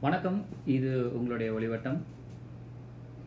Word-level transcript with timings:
வணக்கம். 0.00 0.44
இது 0.66 1.16
உங்களுடைய 1.16 1.52
ஒளிவட்டம். 1.52 1.98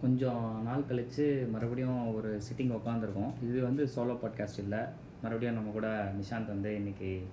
கொஞ்சம் 0.02 0.62
நாள் 0.64 0.86
கழித்து 0.86 1.48
மறுபடியும் 1.52 2.16
ஒரு 2.16 2.42
சிட்டிங் 2.42 2.80
உட்காந்துருக்கோம் 2.80 3.34
இது 3.44 3.64
வந்து 3.64 3.90
சோலோ 3.96 4.18
பாட்காஸ்ட் 4.24 4.58
இல்லை. 4.58 4.80
மறுபடியும் 5.22 5.54
நம்ம 5.54 5.72
கூட 5.72 6.14
நிஷாந்த் 6.22 6.48
வந்து 6.48 6.76
இன்னைக்கு 6.76 7.28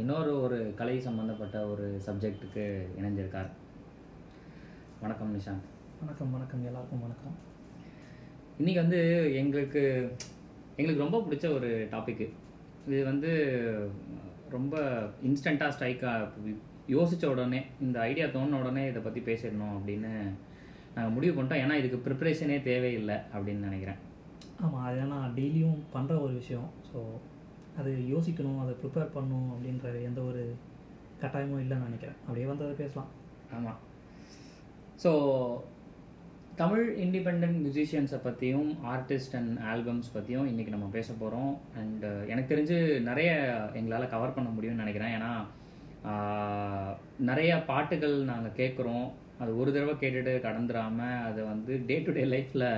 இன்னொரு 0.00 0.30
ஒரு 0.42 0.58
கலை 0.78 0.94
சம்மந்தப்பட்ட 1.06 1.56
ஒரு 1.70 1.86
சப்ஜெக்ட்டுக்கு 2.04 2.62
இணைஞ்சிருக்கார். 2.98 3.48
வணக்கம் 5.02 5.32
நிஷாந்த். 5.34 5.66
வணக்கம் 6.02 6.30
வணக்கம். 6.34 6.62
எல்லாருக்கும் 6.68 7.02
வணக்கம். 7.06 7.34
இன்றைக்கி 8.60 8.78
வந்து 8.82 9.00
எங்களுக்கு 9.40 9.82
எங்களுக்கு 10.76 11.04
ரொம்ப 11.04 11.18
பிடிச்ச 11.26 11.46
ஒரு 11.56 11.70
டாப்பிக்கு 11.94 12.26
இது 12.86 13.00
வந்து 13.10 13.32
ரொம்ப 14.54 14.76
இன்ஸ்டண்ட்டாக 15.30 15.74
ஸ்ட்ரைக்காக 15.74 16.54
யோசித்த 16.94 17.26
உடனே 17.32 17.60
இந்த 17.86 17.98
ஐடியா 18.10 18.28
தோணுன 18.36 18.60
உடனே 18.62 18.84
இதை 18.92 19.02
பற்றி 19.02 19.22
பேசிடணும் 19.28 19.76
அப்படின்னு 19.76 20.12
நாங்கள் 20.94 21.14
முடிவு 21.16 21.34
பண்ணிட்டோம். 21.34 21.62
ஏன்னா 21.64 21.76
இதுக்கு 21.80 22.00
ப்ரிப்பரேஷனே 22.06 22.58
தேவையில்லை 22.70 23.18
அப்படின்னு 23.34 23.68
நினைக்கிறேன். 23.68 24.00
ஆமாம் 24.64 24.86
அது 24.88 24.98
ஏன்னா 25.04 25.20
டெய்லியும் 25.38 25.78
பண்ணுற 25.94 26.16
ஒரு 26.24 26.34
விஷயம். 26.40 26.70
ஸோ 26.88 26.98
அது 27.80 27.90
யோசிக்கணும் 28.12 28.62
அதை 28.62 28.72
ப்ரிப்பேர் 28.80 29.14
பண்ணணும் 29.14 29.50
அப்படின்ற 29.54 29.92
எந்த 30.08 30.20
ஒரு 30.30 30.42
கட்டாயமும் 31.22 31.62
இல்லைன்னு 31.64 31.88
நினைக்கிறேன். 31.88 32.18
அப்படியே 32.24 32.46
வந்து 32.50 32.66
அதை 32.66 32.74
பேசலாம். 32.82 33.10
ஆமாம் 33.56 33.78
ஸோ 35.02 35.10
தமிழ் 36.60 36.86
இண்டிபெண்ட் 37.04 37.44
மியூசிஷியன்ஸை 37.62 38.18
பற்றியும் 38.24 38.70
ஆர்டிஸ்ட் 38.94 39.36
அண்ட் 39.38 39.52
ஆல்பம்ஸ் 39.70 40.12
பற்றியும் 40.16 40.48
இன்றைக்கி 40.50 40.72
நம்ம 40.74 40.88
பேச 40.96 41.08
போகிறோம் 41.22 41.52
அண்ட் 41.80 42.04
uh, 42.10 42.22
எனக்கு 42.32 42.52
தெரிஞ்சு 42.52 42.78
நிறைய 43.08 43.30
எங்களால் 43.80 44.12
கவர் 44.14 44.36
பண்ண 44.36 44.50
முடியும்னு 44.56 44.82
நினைக்கிறேன். 44.84 45.14
ஏன்னா 45.18 45.32
நிறைய 47.30 47.50
பாட்டுகள் 47.70 48.16
நாங்கள் 48.30 48.58
கேட்குறோம் 48.60 49.06
அது 49.40 49.50
ஒரு 49.60 49.70
தடவை 49.74 49.94
கேட்டுட்டு 49.96 50.32
கடந்துடாமல் 50.46 51.22
அதை 51.28 51.42
வந்து 51.52 51.72
டே 51.88 51.96
டு 52.06 52.12
டே 52.12 52.24
லைஃப்பில் 52.34 52.68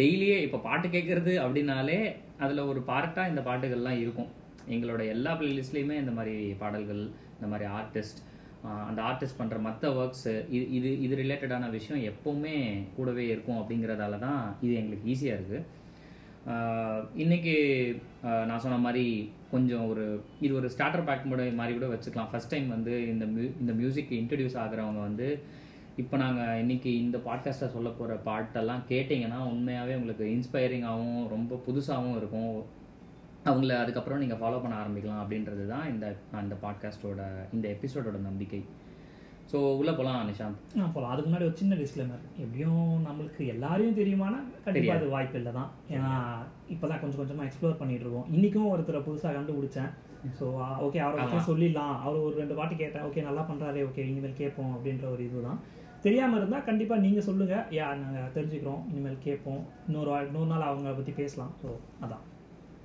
டெய்லியே 0.00 0.36
இப்போ 0.46 0.58
பாட்டு 0.66 0.88
கேட்குறது 0.88 1.32
அப்படின்னாலே 1.44 2.00
அதில் 2.44 2.68
ஒரு 2.70 2.80
பார்ட்டாக 2.90 3.30
இந்த 3.32 3.42
பாட்டுகள்லாம் 3.48 4.00
இருக்கும். 4.04 4.30
எங்களோட 4.74 5.02
எல்லா 5.14 5.32
பிளேலிஸ்ட்லேயுமே 5.38 5.96
இந்த 6.02 6.12
மாதிரி 6.18 6.34
பாடல்கள் 6.62 7.02
இந்த 7.36 7.46
மாதிரி 7.52 7.66
ஆர்டிஸ்ட் 7.78 8.20
அந்த 8.88 9.00
ஆர்டிஸ்ட் 9.08 9.38
பண்ணுற 9.40 9.58
மற்ற 9.66 9.90
ஒர்க்ஸு 9.98 10.32
இது 10.56 10.64
இது 10.78 10.88
இது 11.04 11.14
ரிலேட்டடான 11.22 11.68
விஷயம் 11.76 12.02
எப்போவுமே 12.10 12.56
கூடவே 12.96 13.24
இருக்கும் 13.34 13.60
அப்படிங்கிறதால 13.60 14.18
தான் 14.26 14.40
இது 14.64 14.72
எங்களுக்கு 14.80 15.08
ஈஸியாக 15.12 15.38
இருக்குது 15.38 15.78
இன்றைக்கி 17.22 17.54
நான் 18.48 18.62
சொன்ன 18.64 18.80
மாதிரி 18.86 19.06
கொஞ்சம் 19.50 19.86
ஒரு 19.92 20.04
இது 20.44 20.52
ஒரு 20.60 20.68
ஸ்டார்டர் 20.74 21.06
பேக் 21.08 21.26
மாதிரி 21.60 21.72
கூட 21.78 21.88
வச்சுக்கலாம். 21.94 22.30
ஃபர்ஸ்ட் 22.32 22.52
டைம் 22.54 22.68
வந்து 22.76 22.94
இந்த 23.12 23.26
மியூ 23.34 23.46
இந்த 23.62 23.72
மியூசிக் 23.80 24.12
இன்ட்ரடியூஸ் 24.20 24.60
ஆகுறவங்க 24.64 25.02
வந்து 25.08 25.28
இப்போ 26.00 26.16
நாங்கள் 26.22 26.58
இன்னைக்கு 26.62 26.90
இந்த 27.04 27.16
பாட்காஸ்ட்டில் 27.24 27.72
சொல்ல 27.76 27.88
போகிற 27.98 28.14
பாட்டெல்லாம் 28.26 28.82
கேட்டிங்கன்னா 28.90 29.38
உண்மையாகவே 29.52 29.94
உங்களுக்கு 29.98 30.24
இன்ஸ்பைரிங்காகவும் 30.34 31.24
ரொம்ப 31.32 31.58
புதுசாகவும் 31.66 32.18
இருக்கும். 32.18 32.52
அவங்கள 33.50 33.72
அதுக்கப்புறம் 33.82 34.20
நீங்கள் 34.22 34.40
ஃபாலோ 34.40 34.58
பண்ண 34.62 34.74
ஆரம்பிக்கலாம் 34.82 35.22
அப்படின்றது 35.22 35.64
தான் 35.72 35.88
இந்த 35.92 36.06
இந்த 36.44 36.56
பாட்காஸ்ட்டோட 36.64 37.22
இந்த 37.56 37.66
எபிசோடோட 37.74 38.18
நம்பிக்கை. 38.28 38.60
ஸோ 39.50 39.58
உள்ளே 39.78 39.92
போகலாம் 39.98 40.28
நிஷாந்த். 40.30 40.60
ஆ 40.80 40.88
போகலாம் 40.94 41.12
அதுக்கு 41.12 41.28
முன்னாடி 41.30 41.46
ஒரு 41.48 41.56
சின்ன 41.60 41.76
டிஸ்க்ளைமர் 41.80 42.22
எப்படியும் 42.44 42.84
நம்மளுக்கு 43.06 43.42
எல்லாரையும் 43.54 43.98
தெரியுமானா 44.00 44.38
கண்டிப்பாக 44.66 44.98
அது 44.98 45.08
வாய்ப்பு 45.14 45.38
இல்லை 45.40 45.52
தான் 45.58 45.70
ஏன்னா 45.94 46.12
இப்போ 46.74 46.86
தான் 46.92 47.02
கொஞ்சம் 47.02 47.20
கொஞ்சமாக 47.22 47.48
எக்ஸ்ப்ளோர் 47.48 47.80
பண்ணிட்டு 47.80 48.06
இருக்கோம். 48.06 48.28
இன்றைக்கும் 48.36 48.70
ஒருத்தரை 48.74 49.00
புதுசாக 49.08 49.34
கண்டுபிடிச்சேன். 49.38 49.90
ஸோ 50.38 50.46
ஓகே 50.86 51.02
அவரை 51.04 51.18
பற்றி 51.18 51.40
சொல்லிடலாம். 51.50 51.94
அவர் 52.04 52.24
ஒரு 52.28 52.34
ரெண்டு 52.42 52.58
பாட்டு 52.60 52.80
கேட்டேன் 52.82 53.06
ஓகே 53.08 53.26
நல்லா 53.28 53.44
பண்ணுறாரே 53.50 53.82
ஓகே 53.88 54.06
இனிமேல் 54.10 54.40
கேட்போம் 54.42 54.72
அப்படின்ற 54.76 55.06
ஒரு 55.16 55.22
இதுதான். 55.28 55.60
தெரியாமல் 56.04 56.38
இருந்தால் 56.40 56.66
கண்டிப்பாக 56.68 57.04
நீங்கள் 57.04 57.26
சொல்லுங்கள் 57.28 57.64
யா 57.78 57.86
நாங்கள் 58.02 58.30
தெரிஞ்சுக்கிறோம். 58.36 58.82
இனிமேல் 58.90 59.24
கேட்போம். 59.26 59.62
இன்னொரு 59.88 60.12
இன்னொரு 60.28 60.48
நாள் 60.52 60.68
அவங்கள 60.68 60.92
பற்றி 60.98 61.12
பேசலாம். 61.20 61.52
ஸோ 61.62 61.68
அதான். 62.04 62.24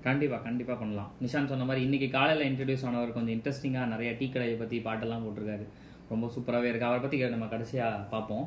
கண்டிப்பாக 0.08 0.42
கண்டிப்பாக 0.48 0.78
பண்ணலாம். 0.81 1.12
நிஷாந்த் 1.24 1.52
சொன்ன 1.52 1.66
மாதிரி 1.70 1.84
இன்றைக்கி 1.88 2.08
காலையில் 2.16 2.48
இன்ட்ரடியூஸ் 2.50 2.86
ஆனவர் 2.90 3.16
கொஞ்சம் 3.18 3.36
இன்ட்ரெஸ்டிங்காக 3.38 3.92
நிறைய 3.94 4.09
டீ 4.20 4.25
கடையை 4.34 4.56
பற்றி 4.59 4.78
பாட்டெல்லாம் 4.88 5.24
போட்டிருக்காரு. 5.25 5.66
ரொம்ப 6.12 6.25
சூப்பராகவே 6.34 6.70
இருக்குது 6.72 6.90
அவரை 6.90 7.02
பற்றி 7.04 7.20
நம்ம 7.36 7.48
கடைசியாக 7.54 8.04
பார்ப்போம். 8.14 8.46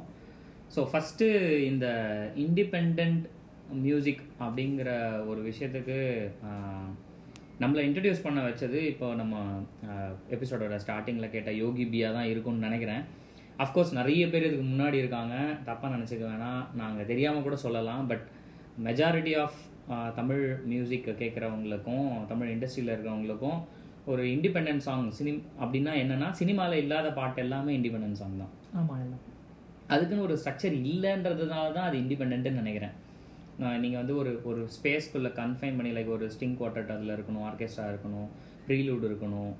ஸோ 0.74 0.80
ஃபஸ்ட்டு 0.90 1.26
இந்த 1.70 1.86
இண்டிபெண்ட் 2.44 3.00
மியூசிக் 3.86 4.22
அப்படிங்கிற 4.44 4.90
ஒரு 5.30 5.40
விஷயத்துக்கு 5.50 5.96
நம்மளை 7.62 7.82
இன்ட்ரடியூஸ் 7.86 8.24
பண்ண 8.26 8.40
வச்சது 8.48 8.80
இப்போ 8.90 9.06
நம்ம 9.20 9.36
எபிசோடோட 10.34 10.76
ஸ்டார்டிங்கில் 10.84 11.32
கேட்ட 11.34 11.50
யோகி 11.62 11.86
பியா 11.94 12.10
தான் 12.18 12.30
இருக்கும்னு 12.32 12.66
நினைக்கிறேன். 12.68 13.02
அஃப்கோர்ஸ் 13.64 13.92
நிறைய 13.98 14.24
பேர் 14.32 14.46
இதுக்கு 14.48 14.66
முன்னாடி 14.72 14.96
இருக்காங்க. 15.02 15.34
தப்பாக 15.68 15.94
நினச்சிக்க 15.94 16.24
வேணாம். 16.32 16.62
நாங்கள் 16.80 17.08
தெரியாமல் 17.10 17.46
கூட 17.46 17.56
சொல்லலாம். 17.64 18.04
But 18.10 18.24
majority 18.86 19.32
of 19.44 19.58
Tamil 20.18 20.44
music 20.70 21.08
கேட்குறவங்களுக்கும் 21.22 22.06
Tamil 22.30 22.52
இண்டஸ்ட்ரியில் 22.54 22.92
இருக்கிறவங்களுக்கும் 22.94 23.58
ஒரு 24.12 24.22
இண்டிபெண்டன்ட் 24.34 24.84
சாங் 24.86 25.08
சினிம் 25.18 25.40
அப்படின்னா 25.62 25.92
என்னன்னா 26.02 26.28
சினிமாவில் 26.40 26.82
இல்லாத 26.82 27.08
பாட்டு 27.18 27.40
எல்லாமே 27.44 27.72
இண்டிபெண்டன்ட் 27.78 28.20
சாங் 28.20 28.38
தான். 28.42 28.52
ஆமாம் 28.80 29.18
அதுக்குன்னு 29.94 30.24
ஒரு 30.28 30.34
ஸ்ட்ரக்சர் 30.40 30.74
இல்லைன்றதுனால 30.90 31.66
தான் 31.76 31.86
அது 31.88 31.96
இண்டிபெண்ட்டுன்னு 32.04 32.62
நினைக்கிறேன். 32.62 32.94
நீங்கள் 33.82 34.00
வந்து 34.00 34.14
ஒரு 34.22 34.32
ஒரு 34.50 34.62
ஸ்பேஸ்க்குள்ளே 34.74 35.30
கன்ஃபைன் 35.38 35.78
பண்ணி 35.78 35.92
லைக் 35.94 36.10
ஒரு 36.16 36.26
ஸ்டிங் 36.34 36.56
குவார்டட் 36.58 36.92
அதில் 36.96 37.14
இருக்கணும் 37.16 37.46
ஆர்கெஸ்ட்ரா 37.48 37.86
இருக்கணும் 37.92 38.28
ப்ரீலூட் 38.66 39.06
இருக்கணும் 39.08 39.52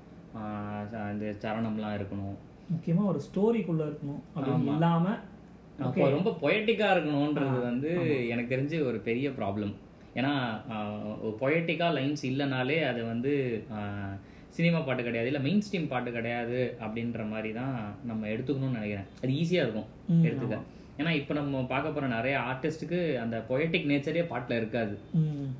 இந்த 1.13 1.25
சரணம்லாம் 1.43 1.97
இருக்கணும். 1.99 2.37
முக்கியமாக 2.73 3.11
ஒரு 3.11 3.19
ஸ்டோரிக்குள்ளே 3.27 3.85
இருக்கணும் 3.89 4.21
அப்படின்னு. 4.35 4.71
இல்லாமல் 4.75 5.19
அப்போ 5.87 6.07
ரொம்ப 6.15 6.29
பொயட்டிக்காக 6.41 6.93
இருக்கணுன்றது 6.95 7.59
வந்து 7.69 7.91
எனக்கு 8.33 8.53
தெரிஞ்சு 8.55 8.79
ஒரு 8.89 8.97
பெரிய 9.09 9.29
ப்ராப்ளம் 9.37 9.73
ஏன்னா 10.19 10.31
பொயட்டிக்காக 11.41 11.95
லைன்ஸ் 11.97 12.23
இல்லைனாலே 12.31 12.77
அது 12.89 13.01
வந்து 13.11 13.31
சினிமா 14.57 14.79
பாட்டு 14.85 15.01
கிடையாது 15.07 15.29
இல்லை 15.29 15.41
மெயின் 15.45 15.63
ஸ்ட்ரீம் 15.65 15.91
பாட்டு 15.91 16.11
கிடையாது 16.15 16.59
அப்படின்ற 16.85 17.23
மாதிரி 17.33 17.49
தான் 17.59 17.75
நம்ம 18.09 18.27
எடுத்துக்கணும்னு 18.33 18.79
நினைக்கிறேன். 18.79 19.09
அது 19.21 19.37
ஈஸியாக 19.41 19.65
இருக்கும் 19.65 19.89
எடுத்துக்க. 20.27 20.57
ஏன்னா 20.99 21.11
இப்போ 21.19 21.33
நம்ம 21.37 21.59
பார்க்க 21.71 21.91
போகிற 21.95 22.07
நிறைய 22.15 22.35
ஆர்டிஸ்ட்டுக்கு 22.49 22.97
அந்த 23.23 23.35
பொயட்டிக் 23.49 23.87
நேச்சரே 23.91 24.23
பாட்டில் 24.31 24.57
இருக்காது. 24.59 24.95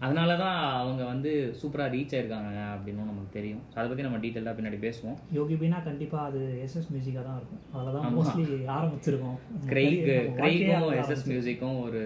அதனால 0.06 0.36
தான் 0.42 0.58
அவங்க 0.80 1.02
வந்து 1.12 1.32
சூப்பராக 1.60 1.94
ரீச் 1.94 2.16
ஆயிருக்காங்க 2.16 2.62
அப்படின்னு 2.74 3.06
நமக்கு 3.12 3.36
தெரியும். 3.38 3.62
அதை 3.78 3.86
பற்றி 3.86 4.06
நம்ம 4.08 4.20
டீட்டெயிலாக 4.26 4.58
பின்னாடி 4.58 4.80
பேசுவோம். 4.88 5.18
யோகி 5.38 5.58
பீனா 5.62 5.80
கண்டிப்பா 5.88 6.20
அது 6.30 6.42
எஸ்எஸ் 6.66 6.92
மியூசிக்காக 6.94 7.26
தான் 7.30 7.40
இருக்கும். 7.40 7.64
அதில் 7.78 7.96
தான். 7.96 8.06
மோஸ்ட்லி 8.18 8.46
ஆரம்பிச்சிருக்கோம். 8.78 9.40
கிரெய்க் 9.72 10.06
நம்ம 10.12 10.38
வாழ்க்கையே 10.44 10.70
கிரெய்க்கும் 10.70 10.94
எஸ்எஸ். 11.02 11.26
மியூசிக்கும் 11.34 11.80
ஒரு 11.88 12.04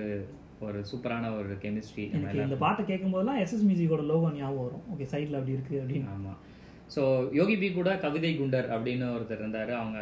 ஒரு 0.68 0.80
சூப்பரான 0.90 1.30
ஒரு 1.38 1.54
கெமிஸ்ட்ரி 1.64 2.04
எனக்கு 2.18 2.48
இந்த 2.48 2.58
பாட்டை 2.66 2.84
கேட்கும்போதெல்லாம் 2.90 3.40
எஸ்எஸ் 3.44 3.68
மியூசிக்கோட 3.70 4.04
லோகோ 4.12 4.28
ஞாபகம் 4.40 4.66
வரும். 4.68 4.84
ஓகே 4.94 5.08
சைடில் 5.14 5.40
அப்படி 5.40 5.56
இருக்கு 5.58 5.76
அப்படின்னு. 5.84 6.10
ஆமாம் 6.16 6.40
ஸோ 6.96 7.02
யோகி 7.40 7.56
பி 7.62 7.68
கூட 7.78 7.92
கவிதை 8.04 8.32
குண்டர் 8.40 8.68
அப்படின்னு 8.76 9.06
ஒருத்தர் 9.16 9.42
இருந்தார். 9.44 9.72
அவங்க 9.82 10.00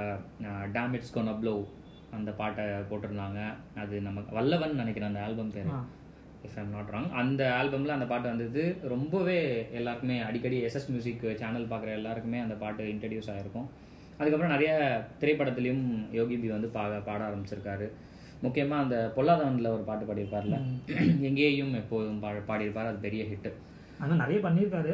டேமிட்ஸ் 0.78 1.14
கொன் 1.18 1.32
அப்ளோ 1.34 1.56
அந்த 2.18 2.30
பாட்டை 2.40 2.64
போட்டிருந்தாங்க. 2.92 3.40
அது 3.82 3.96
நமக்கு 4.08 4.32
வல்லவன் 4.38 4.80
நினைக்கிறேன் 4.82 5.12
அந்த 5.12 5.24
ஆல்பம் 5.28 5.54
பேர். 5.56 5.72
இஃப் 6.48 6.58
ஐம் 6.60 6.72
நாட் 6.76 6.92
ராங் 6.94 7.10
அந்த 7.22 7.42
ஆல்பமில் 7.58 7.96
அந்த 7.96 8.06
பாட்டு 8.12 8.28
வந்தது. 8.32 8.64
ரொம்பவே 8.94 9.40
எல்லாருக்குமே 9.80 10.18
அடிக்கடி 10.28 10.60
எஸ்எஸ் 10.68 10.90
மியூசிக் 10.92 11.26
சேனல் 11.42 11.72
பார்க்குற 11.74 11.92
எல்லாருக்குமே 12.00 12.40
அந்த 12.46 12.56
பாட்டு 12.64 12.84
இன்ட்ரடியூஸ் 12.94 13.32
ஆகிருக்கும் 13.34 13.68
அதுக்கப்புறம் 14.20 14.54
நிறைய 14.56 14.72
திரைப்படத்துலேயும் 15.22 15.86
யோகி 16.20 16.36
பி 16.42 16.50
வந்து 16.56 16.72
பா 16.78 16.84
பாட 17.10 17.22
ஆரம்பிச்சிருக்காரு. 17.28 17.88
முக்கியமாக 18.46 18.84
அந்த 18.84 18.98
பொல்லாதவனில் 19.16 19.74
ஒரு 19.76 19.84
பாட்டு 19.90 20.06
பாடியிருப்பார்ல. 20.10 20.58
எங்கேயும் 21.28 21.74
எப்போதும் 21.82 22.20
பா 22.24 22.32
பாடியிருப்பார். 22.50 22.90
அது 22.92 23.06
பெரிய 23.08 23.24
ஹிட்டு 23.32 23.52
ஆனா 24.04 24.14
நிறைய 24.24 24.40
பண்ணியிருக்காரு. 24.48 24.94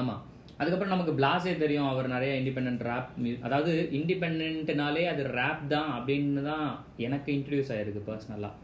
ஆமாம் 0.00 0.22
அதுக்கப்புறம் 0.58 0.94
நமக்கு 0.94 1.12
பிளாஸே 1.18 1.52
தெரியும் 1.58 1.90
அவர் 1.90 2.14
நிறைய 2.14 2.32
இண்டிபெண்ட் 2.40 2.82
ரேப் 2.88 3.10
அதாவது 3.46 3.72
இண்டிபெண்ட்னாலே 3.98 5.04
அது 5.12 5.22
ரேப் 5.38 5.62
தான் 5.74 5.90
அப்படின்னு 5.98 6.42
தான் 6.50 6.66
எனக்கு 7.06 7.30
இன்ட்ரடியூஸ் 7.36 7.72
ஆயிருக்கு 7.76 8.02
பர்சனலாக 8.08 8.56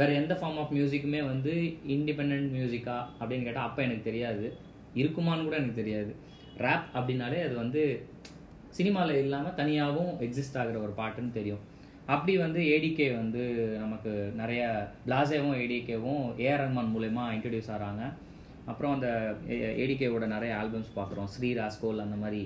வேற 0.00 0.10
எந்த 0.20 0.34
ஃபார்ம் 0.40 0.58
ஆஃப் 0.60 0.74
மியூசிக்குமே 0.76 1.20
வந்து 1.32 1.54
இண்டிபெண்ட் 1.96 2.52
மியூசிக்கா 2.56 2.96
அப்படின்னு 3.20 3.46
கேட்டால் 3.48 3.68
அப்போ 3.68 3.80
எனக்கு 3.86 4.08
தெரியாது. 4.10 4.46
இருக்குமான்னு 5.00 5.46
கூட 5.48 5.56
எனக்கு 5.60 5.80
தெரியாது. 5.80 6.12
ரேப் 6.64 6.86
அப்படின்னாலே 6.96 7.38
அது 7.46 7.54
வந்து 7.62 7.82
சினிமாவில் 8.78 9.20
இல்லாமல் 9.24 9.56
தனியாகவும் 9.60 10.12
எக்ஸிஸ்ட் 10.26 10.58
ஆகிற 10.60 10.78
ஒரு 10.86 10.92
பாட்டுன்னு 11.00 11.36
தெரியும். 11.38 11.62
அப்படி 12.06 12.32
வந்து 12.36 12.60
ஏடிகே 12.74 13.08
வந்து 13.16 13.42
நமக்கு 13.82 14.12
நிறைய 14.40 14.62
பிளாசேவும் 15.06 15.58
ஏடிகேவும் 15.62 16.24
ஏஆர் 16.44 16.62
ரஹ்மான் 16.64 16.92
மூலயமா 16.94 17.24
இன்ட்ரடியூஸ் 17.36 17.70
ஆகிறாங்க 17.74 18.04
அப்புறம் 18.70 18.92
அந்த 18.96 19.08
ஏடிகேவோட 19.82 20.24
நிறைய 20.34 20.52
ஆல்பம்ஸ் 20.60 20.96
பார்க்குறோம். 20.98 21.28
ஸ்ரீ 21.34 21.50
ராஸ்கோல் 21.60 22.04
அந்த 22.06 22.16
மாதிரி 22.22 22.40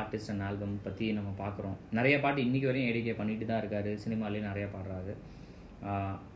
ஆர்டிஸ்ட் 0.00 0.30
அண்ட் 0.32 0.44
ஆல்பம் 0.48 0.74
பற்றி 0.86 1.06
நம்ம 1.18 1.30
பார்க்குறோம். 1.42 1.76
நிறைய 1.98 2.16
பாட்டு 2.24 2.40
இன்றைக்கி 2.46 2.66
வரையும் 2.70 2.88
ஏடிகே 2.90 3.14
பண்ணிட்டு 3.20 3.46
தான் 3.50 3.60
இருக்காரு. 3.62 3.92
சினிமாலேயும் 4.04 4.48
நிறைய 4.50 4.66
பாடுறாரு. 4.74 5.14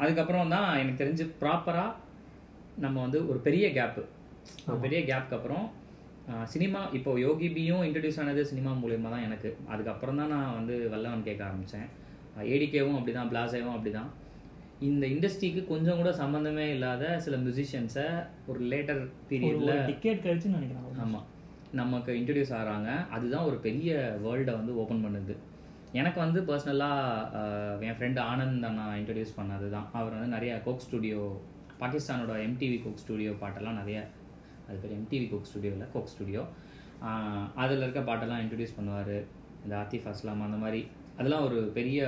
அதுக்கப்புறம் 0.03 0.55
தான் 0.55 0.69
எனக்கு 0.81 1.03
தெரிஞ்சு 1.03 1.27
ப்ராப்பராக 1.43 1.99
நம்ம 2.85 2.97
வந்து 3.07 3.19
ஒரு 3.31 3.39
பெரிய 3.47 3.67
கேப்பு 3.79 4.03
ஒரு 4.69 4.79
பெரிய 4.85 4.99
கேப்க்கு 5.11 5.37
அப்புறம் 5.39 5.65
சினிமா 6.53 6.81
இப்போ 6.97 7.11
யோகி 7.27 7.49
பியும் 7.55 7.85
இன்ட்ரடியூஸ் 7.87 8.19
ஆனது 8.23 8.43
சினிமா 8.51 8.71
மூலியமாக 8.83 9.13
தான் 9.15 9.25
எனக்கு. 9.29 9.51
அதுக்கப்புறம் 9.73 10.19
தான் 10.21 10.33
நான் 10.35 10.57
வந்து 10.59 10.75
வல்லவன் 10.93 11.27
கேட்க 11.29 11.43
ஆரம்பித்தேன் 11.49 11.89
ஏடிகேவும் 12.55 12.99
அப்படி 12.99 13.15
தான் 13.19 13.31
பிளாசேவும் 13.33 13.77
அப்படி 13.77 13.93
தான் 13.99 14.11
இந்த 14.89 15.07
இண்டஸ்ட்ரிக்கு 15.07 15.63
கொஞ்சம் 15.67 15.97
கூட 15.97 16.11
சம்மந்தமே 16.11 16.67
இல்லாத 16.75 17.05
சில 17.25 17.37
மியூசிஷியன்ஸை 17.37 18.05
ஒரு 18.47 18.61
லேட்டர் 18.73 19.01
பீரியடில் 19.31 19.73
டிக்கெட் 19.87 20.23
கழிச்சுன்னு 20.25 20.59
நினைக்கிறேன் 20.59 21.03
ஆமாம் 21.05 21.27
நமக்கு 21.81 22.13
இன்ட்ரடியூஸ் 22.13 22.53
ஆகிறாங்க 22.59 22.91
அதுதான் 23.11 23.45
ஒரு 23.45 23.57
பெரிய 23.57 23.91
வேர்ல்டை 24.25 24.55
வந்து 24.61 24.73
ஓப்பன் 24.83 25.03
பண்ணுது. 25.05 25.35
எனக்கு 25.93 26.19
வந்து 26.21 26.41
பர்சனலாக 26.41 27.85
என் 27.87 27.99
ஃப்ரெண்டு 27.99 28.21
ஆனந்த் 28.31 28.65
நான் 28.79 28.97
இன்ட்ரடியூஸ் 29.01 29.37
பண்ணது 29.37 29.67
தான் 29.71 29.89
அவர் 29.93 30.17
வந்து 30.17 30.35
நிறைய 30.37 30.63
கோக் 30.65 30.85
ஸ்டுடியோ 30.87 31.23
பாகிஸ்தானோட 31.81 32.33
எம்டிவி 32.47 32.79
கோக் 32.85 33.03
ஸ்டுடியோ 33.03 33.33
பாட்டெல்லாம் 33.43 33.79
நிறைய 33.81 33.99
அது 34.69 34.79
பேர் 34.83 34.97
எம்டிவி 34.99 35.29
கோக் 35.31 35.49
ஸ்டுடியோவில் 35.51 35.93
கோக் 35.93 36.13
ஸ்டுடியோ 36.15 36.45
அதில் 37.63 37.85
இருக்க 37.85 38.01
பாட்டெல்லாம் 38.01 38.43
இன்ட்ரடியூஸ் 38.45 38.79
பண்ணுவார். 38.79 39.17
இந்த 39.65 39.75
ஆத்திஃப் 39.83 40.09
அஸ்லாம் 40.11 40.47
அந்த 40.49 40.61
மாதிரி. 40.65 40.83
அதெல்லாம் 41.21 41.45
ஒரு 41.45 41.59
பெரிய 41.75 42.01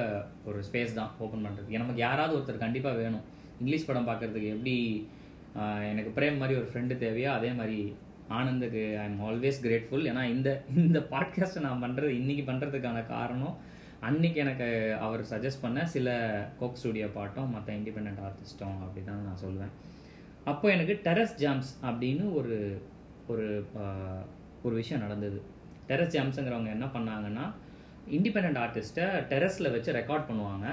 ஒரு 0.44 0.62
ஸ்பேஸ் 0.69 0.94
தான் 0.94 1.11
ஓப்பன் 1.19 1.44
பண்ணுறதுக்கு 1.47 1.81
நமக்கு 1.82 2.00
யாராவது 2.00 2.37
ஒருத்தர் 2.38 2.64
கண்டிப்பாக 2.64 2.97
வேணும். 2.97 3.25
இங்கிலீஷ் 3.61 3.87
படம் 3.87 4.06
பார்க்குறதுக்கு 4.06 4.53
எப்படி 4.55 4.75
எனக்கு 5.91 6.20
பிரேம் 6.20 6.38
மாதிரி 6.38 6.59
ஒரு 6.61 6.69
ஃப்ரெண்டு 6.70 6.99
தேவையோ 6.99 7.32
அதே 7.32 7.50
மாதிரி 7.53 7.94
ஆனந்துக்கு 8.29 8.82
ஐ 8.99 9.05
எம் 9.05 9.20
ஆல்வேஸ் 9.20 9.59
கிரேட்ஃபுல் 9.62 10.09
ஏன்னா 10.11 10.23
இந்த 10.25 10.64
இந்த 10.75 10.99
பாட்காஸ்ட்டை 11.11 11.61
நான் 11.61 11.82
பண்ணுறது 11.82 12.12
இன்றைக்கி 12.20 12.44
பண்ணுறதுக்கான 12.47 13.06
காரணம் 13.06 13.56
அன்னைக்கு 14.00 14.41
எனக்கு 14.41 14.94
அவர் 15.00 15.20
சஜஸ்ட் 15.31 15.61
பண்ண 15.61 15.87
சில 15.87 16.08
கோக் 16.58 16.76
ஸ்டுடியோ 16.76 17.06
பாட்டும் 17.06 17.50
மற்ற 17.50 17.75
இண்டிபெண்ட் 17.75 18.23
ஆர்டிஸ்ட்டும் 18.29 18.79
அப்படி 18.81 19.05
தான் 19.05 19.23
நான் 19.23 19.43
சொல்லுவேன் 19.44 19.75
அப்போ 20.44 20.70
எனக்கு 20.70 21.00
டெரஸ் 21.05 21.37
ஜாம்ஸ் 21.37 21.73
அப்படின்னு 21.82 22.35
ஒரு 22.35 22.56
ஒரு 23.26 23.65
ஒரு 24.62 24.75
விஷயம் 24.75 25.03
நடந்தது. 25.03 25.43
டெரஸ் 25.88 26.15
ஜாம்ஸுங்கிறவங்க 26.17 26.70
என்ன 26.70 26.87
பண்ணாங்கன்னா 26.87 27.44
இண்டிபெண்ட் 28.16 28.58
ஆர்டிஸ்ட்டை 28.64 29.06
டெரஸில் 29.32 29.72
வச்சு 29.75 29.90
ரெக்கார்ட் 29.99 30.28
பண்ணுவாங்க. 30.31 30.66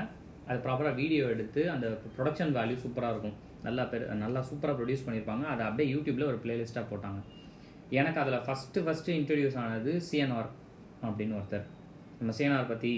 அது 0.49 0.59
ப்ராப்பராக 0.65 0.95
வீடியோ 1.01 1.23
எடுத்து 1.33 1.61
அந்த 1.73 1.87
ப்ரொடக்ஷன் 2.17 2.53
வேல்யூ 2.57 2.77
சூப்பராக 2.83 3.13
இருக்கும். 3.15 3.37
நல்லா 3.67 3.83
பெரு 3.91 4.05
நல்லா 4.23 4.41
சூப்பராக 4.49 4.75
ப்ரொடியூஸ் 4.79 5.05
பண்ணியிருப்பாங்க 5.07 5.45
அதை 5.53 5.63
அப்படியே 5.67 5.87
யூடியூப்பில் 5.95 6.29
ஒரு 6.31 6.39
பிளேலிஸ்ட்டாக 6.43 6.85
போட்டாங்க. 6.91 7.19
எனக்கு 7.99 8.19
அதில் 8.23 8.43
ஃபஸ்ட்டு 8.47 8.83
ஃபஸ்ட்டு 8.85 9.15
இன்ட்ரடியூஸ் 9.19 9.57
ஆனது 9.63 9.91
சிஎன்ஆர் 10.07 10.49
அப்படின்னு 11.07 11.35
ஒருத்தர். 11.39 11.65
நம்ம 12.19 12.33
சிஎன்ஆர் 12.39 12.71
பற்றி 12.73 12.93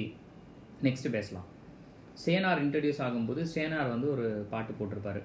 நெக்ஸ்ட் 0.88 1.10
பேசலாம். 1.16 1.48
சேனார் 2.24 2.62
இன்ட்ரடியூஸ் 2.63 3.01
ஆகும்போது 3.06 3.42
சேனார் 3.56 3.92
வந்து 3.94 4.07
ஒரு 4.16 4.25
பாட்டு 4.54 4.72
போட்டிருப்பாரு. 4.80 5.22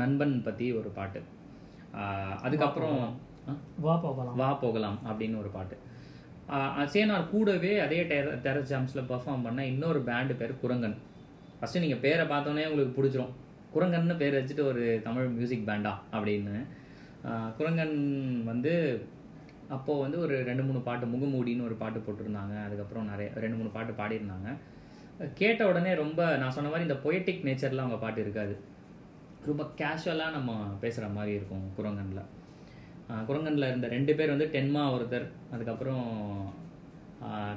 நண்பன் 0.00 0.34
பற்றி 0.48 0.66
ஒரு 0.80 0.90
பாட்டு. 0.98 1.20
அதுக்கப்புறம்? 2.46 3.00
வா 3.84 3.94
போகலாம். 4.04 4.36
வா 4.40 4.50
போகலாம் 4.64 4.98
அப்படின்னு 5.10 5.38
ஒரு 5.42 5.50
பாட்டு. 5.56 5.76
சேனார் 6.94 7.30
கூடவே 7.32 7.72
அதே 7.84 7.98
டெர 8.10 8.34
டெரஸ் 8.46 8.70
ஜாம்ஸில் 8.72 9.08
பர்ஃபார்ம் 9.12 9.44
பண்ண 9.46 9.60
இன்னொரு 9.72 10.00
பேண்டு 10.08 10.34
பேர் 10.40 10.60
குரங்கன். 10.62 10.96
ஃபஸ்ட்டு 11.58 11.82
நீங்கள் 11.84 12.02
பேரை 12.04 12.24
பார்த்தோன்னே 12.32 12.64
உங்களுக்கு 12.70 12.96
பிடிச்சிரும். 12.98 13.32
குரங்கன்னு 13.74 14.16
பேர் 14.22 14.38
வச்சுட்டு 14.38 14.64
ஒரு 14.70 14.82
தமிழ் 15.06 15.28
மியூசிக் 15.36 15.68
பேண்டா 15.68 15.92
அப்படின்னு. 16.16 16.56
குரங்கன் 17.58 17.96
வந்து 18.50 18.74
அப்போது 19.76 20.02
வந்து 20.04 20.18
ஒரு 20.24 20.34
ரெண்டு 20.48 20.62
மூணு 20.68 20.80
பாட்டு 20.88 21.06
முகமூடின்னு 21.12 21.66
ஒரு 21.68 21.76
பாட்டு 21.82 21.98
போட்டிருந்தாங்க. 22.06 22.54
அதுக்கப்புறம் 22.66 23.08
நிறைய 23.12 23.28
ரெண்டு 23.44 23.58
மூணு 23.60 23.70
பாட்டு 23.76 23.92
பாடியிருந்தாங்க. 24.00 24.50
கேட்ட 25.40 25.62
உடனே 25.70 25.94
ரொம்ப 26.02 26.20
நான் 26.42 26.54
சொன்ன 26.56 26.70
மாதிரி 26.72 26.88
இந்த 26.88 26.98
பொயட்டிக் 27.04 27.46
நேச்சரில் 27.48 27.84
அவங்க 27.84 27.98
பாட்டு 28.04 28.20
இருக்காது. 28.24 28.54
ரொம்ப 29.50 29.62
கேஷுவலாக 29.80 30.36
நம்ம 30.38 30.52
பேசுகிற 30.82 31.06
மாதிரி 31.16 31.32
இருக்கும் 31.38 31.64
குரங்கனில். 31.78 32.24
குரங்கனில் 33.28 33.68
இருந்த 33.70 33.88
ரெண்டு 33.96 34.12
பேர் 34.18 34.34
வந்து 34.34 34.48
டென்மா 34.54 34.82
ஒருத்தர் 34.94 35.26
அதுக்கப்புறம் 35.54 36.06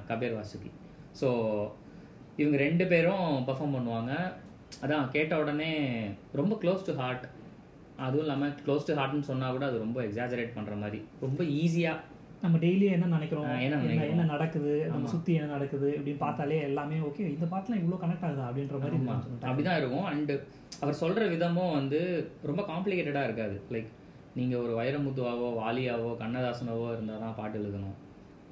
கபீர் 0.10 0.38
வாசுகி. 0.38 0.72
ஸோ 1.20 1.30
இவங்க 2.42 2.58
ரெண்டு 2.66 2.86
பேரும் 2.94 3.28
பெர்ஃபார்ம் 3.48 3.78
பண்ணுவாங்க. 3.78 4.14
அதான் 4.84 5.06
கேட்ட 5.16 5.34
உடனே 5.44 5.72
ரொம்ப 6.40 6.54
க்ளோஸ் 6.64 6.88
டு 6.88 6.96
ஹார்ட் 7.02 7.26
அதுவும் 8.06 8.26
இல்லாமல் 8.26 8.54
க்ளோஸ் 8.66 8.88
டு 8.88 8.96
ஹார்ட்னு 9.00 9.30
சொன்னால் 9.30 9.56
கூட 9.56 9.66
அது 9.70 9.78
ரொம்ப 9.86 10.00
எக்ஸாஜரேட் 10.08 10.56
பண்ணுற 10.58 10.76
மாதிரி. 10.84 11.00
ரொம்ப 11.26 11.42
ஈஸியாக 11.62 12.14
நம்ம 12.44 12.58
டெய்லி 12.64 12.86
என்ன 12.96 13.06
நினைக்கிறோம்? 13.14 13.46
என்ன 13.66 13.78
என்ன 14.14 14.24
நடக்குது? 14.32 14.72
நம்ம 14.94 15.12
சுத்தி 15.14 15.32
என்ன 15.38 15.48
நடக்குது? 15.54 15.88
இப்படின்னு 15.98 16.22
பார்த்தாலே 16.24 16.58
எல்லாமே 16.70 16.98
ஓகே 17.10 17.24
இந்த 17.36 17.46
பாட்டுலாம் 17.54 17.82
இவ்வளோ 17.82 18.00
கனெக்ட் 18.02 18.26
ஆகுதா? 18.28 18.48
அப்படின்ற 18.50 18.80
மாதிரி. 18.82 18.98
அப்படிதான் 19.50 19.80
இருக்கும். 19.82 20.08
அண்டு 20.12 20.36
அவர் 20.82 21.00
சொல்ற 21.04 21.24
விதமும் 21.34 21.76
வந்து 21.80 22.00
ரொம்ப 22.50 22.64
காம்ப்ளிகேட்டடாக 22.72 23.28
இருக்காது. 23.30 23.56
லைக் 23.76 23.90
நீங்கள் 24.38 24.62
ஒரு 24.64 24.74
வைரமுத்துவாவோ 24.80 25.50
வாலியாவோ 25.62 26.10
கண்ணதாசனாவோ 26.22 26.88
இருந்தால் 26.96 27.24
தான் 27.26 27.38
பாட்டு 27.40 27.58
எழுதணும். 27.62 27.96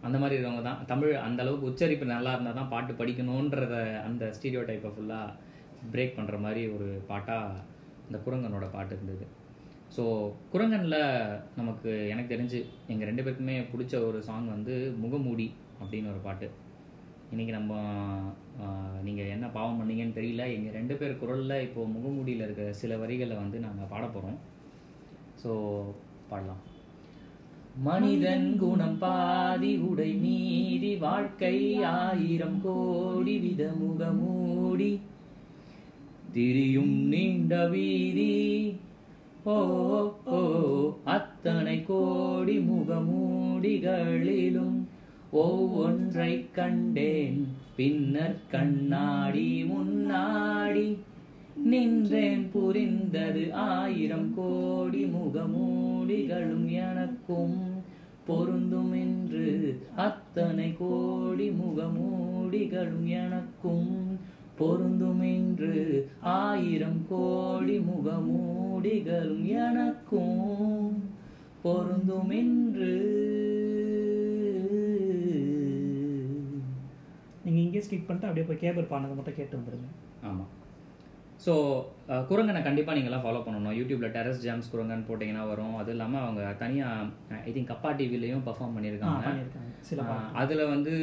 அந்த 0.07 0.17
மாதிரி 0.21 0.35
இருக்கவங்க 0.35 0.63
தான். 0.67 0.79
தமிழ் 0.91 1.13
அந்த 1.27 1.39
அளவுக்கு 1.43 1.69
உச்சரிப்பு 1.71 2.05
நல்லா 2.13 2.31
இருந்தால் 2.35 2.59
தான் 2.59 2.71
பாட்டு 2.73 2.93
படிக்கணுன்றத 2.99 3.75
அந்த 4.07 4.23
ஸ்டீரியோ 4.37 4.61
டைப்பை 4.69 4.89
ஃபுல்லாக 4.95 5.35
பிரேக் 5.93 6.17
பண்ணுற 6.17 6.35
மாதிரி 6.45 6.61
ஒரு 6.75 6.87
பாட்டாக 7.09 7.61
இந்த 8.07 8.17
குரங்கனோட 8.25 8.65
பாட்டு 8.75 8.93
இருந்தது. 8.97 9.25
ஸோ 9.95 10.03
குரங்கனில் 10.53 10.99
நமக்கு 11.59 11.91
எனக்கு 12.13 12.33
தெரிஞ்சு 12.33 12.59
எங்கள் 12.91 13.09
ரெண்டு 13.09 13.23
பேருக்குமே 13.25 13.57
பிடிச்ச 13.71 13.93
ஒரு 14.09 14.19
சாங் 14.29 14.47
வந்து 14.55 14.75
முகமூடி 15.03 15.47
அப்படின்னு 15.81 16.13
ஒரு 16.13 16.21
பாட்டு. 16.27 16.47
இன்னைக்கு 17.33 17.53
நம்ம 17.59 17.73
நீங்கள் 19.05 19.31
என்ன 19.35 19.45
பாவம் 19.57 19.79
பண்ணீங்கன்னு 19.81 20.17
தெரியல. 20.19 20.43
எங்கள் 20.55 20.75
ரெண்டு 20.79 20.95
பேர் 20.99 21.21
குரலில் 21.21 21.63
இப்போது 21.67 21.93
முகமூடியில் 21.95 22.45
இருக்கிற 22.47 22.67
சில 22.81 22.97
வரிகளை 23.03 23.37
வந்து 23.43 23.59
நாங்கள் 23.67 23.91
பாட 23.93 24.03
போகிறோம் 24.07 24.39
ஸோ 25.43 25.53
பாடலாம் 26.29 26.61
மனிதன் 27.85 28.57
குணம் 28.57 28.99
பாதி 28.99 29.77
உடை 29.77 30.13
மீறி 30.13 30.95
வாழ்க்கை 30.95 31.83
ஆயிரம் 31.83 32.61
கோடி 32.63 33.37
வித 33.37 33.71
முகமூடி 33.79 34.99
திரியும் 36.35 37.07
நீண்ட 37.13 37.67
வீதி. 37.67 38.77
ஓ 39.43 39.55
ஓ 40.37 40.39
அத்தனை 41.15 41.85
கோடி 41.85 42.65
முகமூடிகளிலும் 42.69 44.87
ஒவ்வொன்றை 45.31 46.51
கண்டேன். 46.51 47.47
பின்னர் 47.75 48.39
கண்ணாடி 48.51 49.63
முன்னாடி. 49.63 50.97
நின்றேன் 51.71 52.49
புரிந்தது 52.53 53.53
ஆயிரம் 53.53 54.33
கோடி 54.35 55.03
முகமூடிகளும் 55.05 56.67
எனக்கும். 56.71 57.81
பொருந்தும் 58.27 58.93
என்று 58.93 59.47
அத்தனை 59.95 60.75
கோடி 60.77 61.49
முகமூடிகளும் 61.49 63.05
எனக்கும். 63.05 64.19
பொருந்தும் 64.55 65.21
என்று 65.21 65.75
ஆயிரம் 66.21 67.01
கோடி 67.09 67.77
முகமூடிகளும் 67.79 69.45
எனக்கும். 69.45 71.03
பொருந்தும் 71.61 72.29
என்று 72.29 72.91
நீங்க 77.45 77.59
இங்கே 77.59 77.79
ஸ்கிப் 77.79 78.05
பண்ணிட்டு 78.07 78.27
அப்படியே 78.27 78.45
போய் 78.47 78.63
கேபர் 78.63 78.91
பாடினதை 78.91 79.15
மட்டும் 79.15 79.39
கேட்டு 79.39 79.57
வந்துருங்க. 79.57 79.89
ஆமாம் 80.23 80.51
ஸோ 81.45 81.53
குரங்கனை 82.29 82.59
கண்டிப்பாக 82.65 82.97
நீங்களாம் 82.97 83.23
ஃபாலோ 83.25 83.43
பண்ணணும். 83.45 83.75
யூடியூப்பில் 83.79 84.13
டெரஸ் 84.15 84.43
ஜாம்ஸ் 84.45 84.71
குரங்கன் 84.73 85.05
போட்டிங்கன்னா 85.07 85.45
வரும். 85.51 85.77
அது 85.81 85.91
இல்லாமல் 85.95 86.23
அவங்க 86.25 86.41
தனியாக 86.63 87.39
ஐ 87.47 87.53
திங்க் 87.53 87.71
கப்பா 87.71 87.91
டிவிலையும் 88.01 88.43
பர்ஃபார்ம் 88.49 88.75
பண்ணியிருக்காங்க 88.77 89.25
அதில் 90.41 90.71
வந்து 90.73 90.93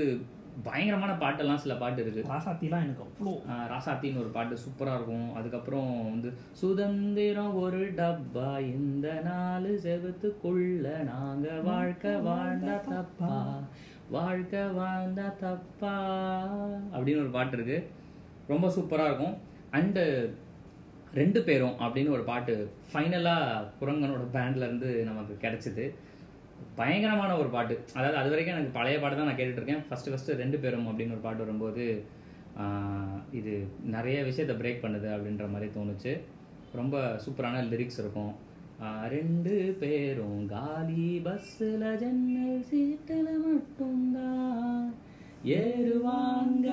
பயங்கரமான 0.67 1.13
பாட்டெல்லாம் 1.23 1.61
சில 1.65 1.75
பாட்டு 1.83 2.01
இருக்குது 2.03 2.31
ராசாத்திலாம் 2.31 2.85
எனக்கு 2.87 3.05
அவ்வளோ 3.05 3.33
ராசாத்தின்னு 3.73 4.23
ஒரு 4.23 4.31
பாட்டு 4.37 4.55
சூப்பராக 4.65 4.99
இருக்கும். 4.99 5.29
அதுக்கப்புறம் 5.39 5.93
வந்து 6.09 6.31
சுதந்திரம் 6.63 7.55
ஒரு 7.65 7.83
டப்பா 8.01 8.49
இந்த 8.73 9.07
நாலு 9.29 9.71
செவத்துக்குள்ள 9.85 10.89
நாங்கள் 11.13 11.63
வாழ்க்கை 11.71 12.15
வாழ்ந்தா 12.29 12.77
தப்பா 12.91 13.35
வாழ்க்கை 14.17 14.65
வாழ்ந்தா 14.81 15.29
தப்பா 15.45 15.95
அப்படின்னு 16.95 17.25
ஒரு 17.27 17.33
பாட்டு 17.39 17.57
இருக்கு. 17.59 17.79
ரொம்ப 18.53 18.69
சூப்பராக 18.77 19.11
இருக்கும். 19.11 19.37
அண்டு 19.79 20.05
uh, 20.05 20.23
ரெண்டு 21.19 21.41
பேரும் 21.47 21.77
அப்படின்னு 21.85 22.15
ஒரு 22.17 22.25
பாட்டு 22.29 22.55
ஃபைனலாக 22.91 23.65
குரங்கனோட 23.81 24.25
பேண்ட்லேருந்து 24.35 24.91
நமக்கு 25.09 25.35
கிடைச்சிது. 25.45 25.85
பயங்கரமான 26.79 27.31
ஒரு 27.43 27.50
பாட்டு. 27.55 27.75
அதாவது 27.97 28.19
அது 28.21 28.31
வரைக்கும் 28.33 28.55
எனக்கு 28.57 28.77
பழைய 28.77 28.97
பாட்டு 29.03 29.17
தான் 29.19 29.29
நான் 29.31 29.39
கேட்டுட்டு 29.41 29.61
இருக்கேன் 29.61 29.83
ஃபஸ்ட்டு 29.89 30.12
ஃபஸ்ட்டு 30.12 30.39
ரெண்டு 30.43 30.59
பேரும் 30.65 30.87
அப்படின்னு 30.91 31.17
ஒரு 31.17 31.25
பாட்டு 31.27 31.45
வரும்போது 31.45 31.85
இது 33.39 33.55
நிறைய 33.97 34.19
விஷயத்தை 34.29 34.57
பிரேக் 34.61 34.85
பண்ணுது 34.85 35.09
அப்படின்ற 35.17 35.47
மாதிரி 35.55 35.69
தோணுச்சு. 35.79 36.15
ரொம்ப 36.81 36.97
சூப்பரான 37.25 37.62
லிரிக்ஸ் 37.73 38.00
இருக்கும். 38.05 38.33
ரெண்டு 39.15 39.55
பேரும் 39.83 40.41
காலி 40.55 41.11
பஸ்ஸில் 41.27 41.87
ஜன்னல் 42.03 42.65
சீட்டில் 42.71 43.33
மட்டும்தான் 43.47 44.87
ஏறுவாங்க. 45.61 46.69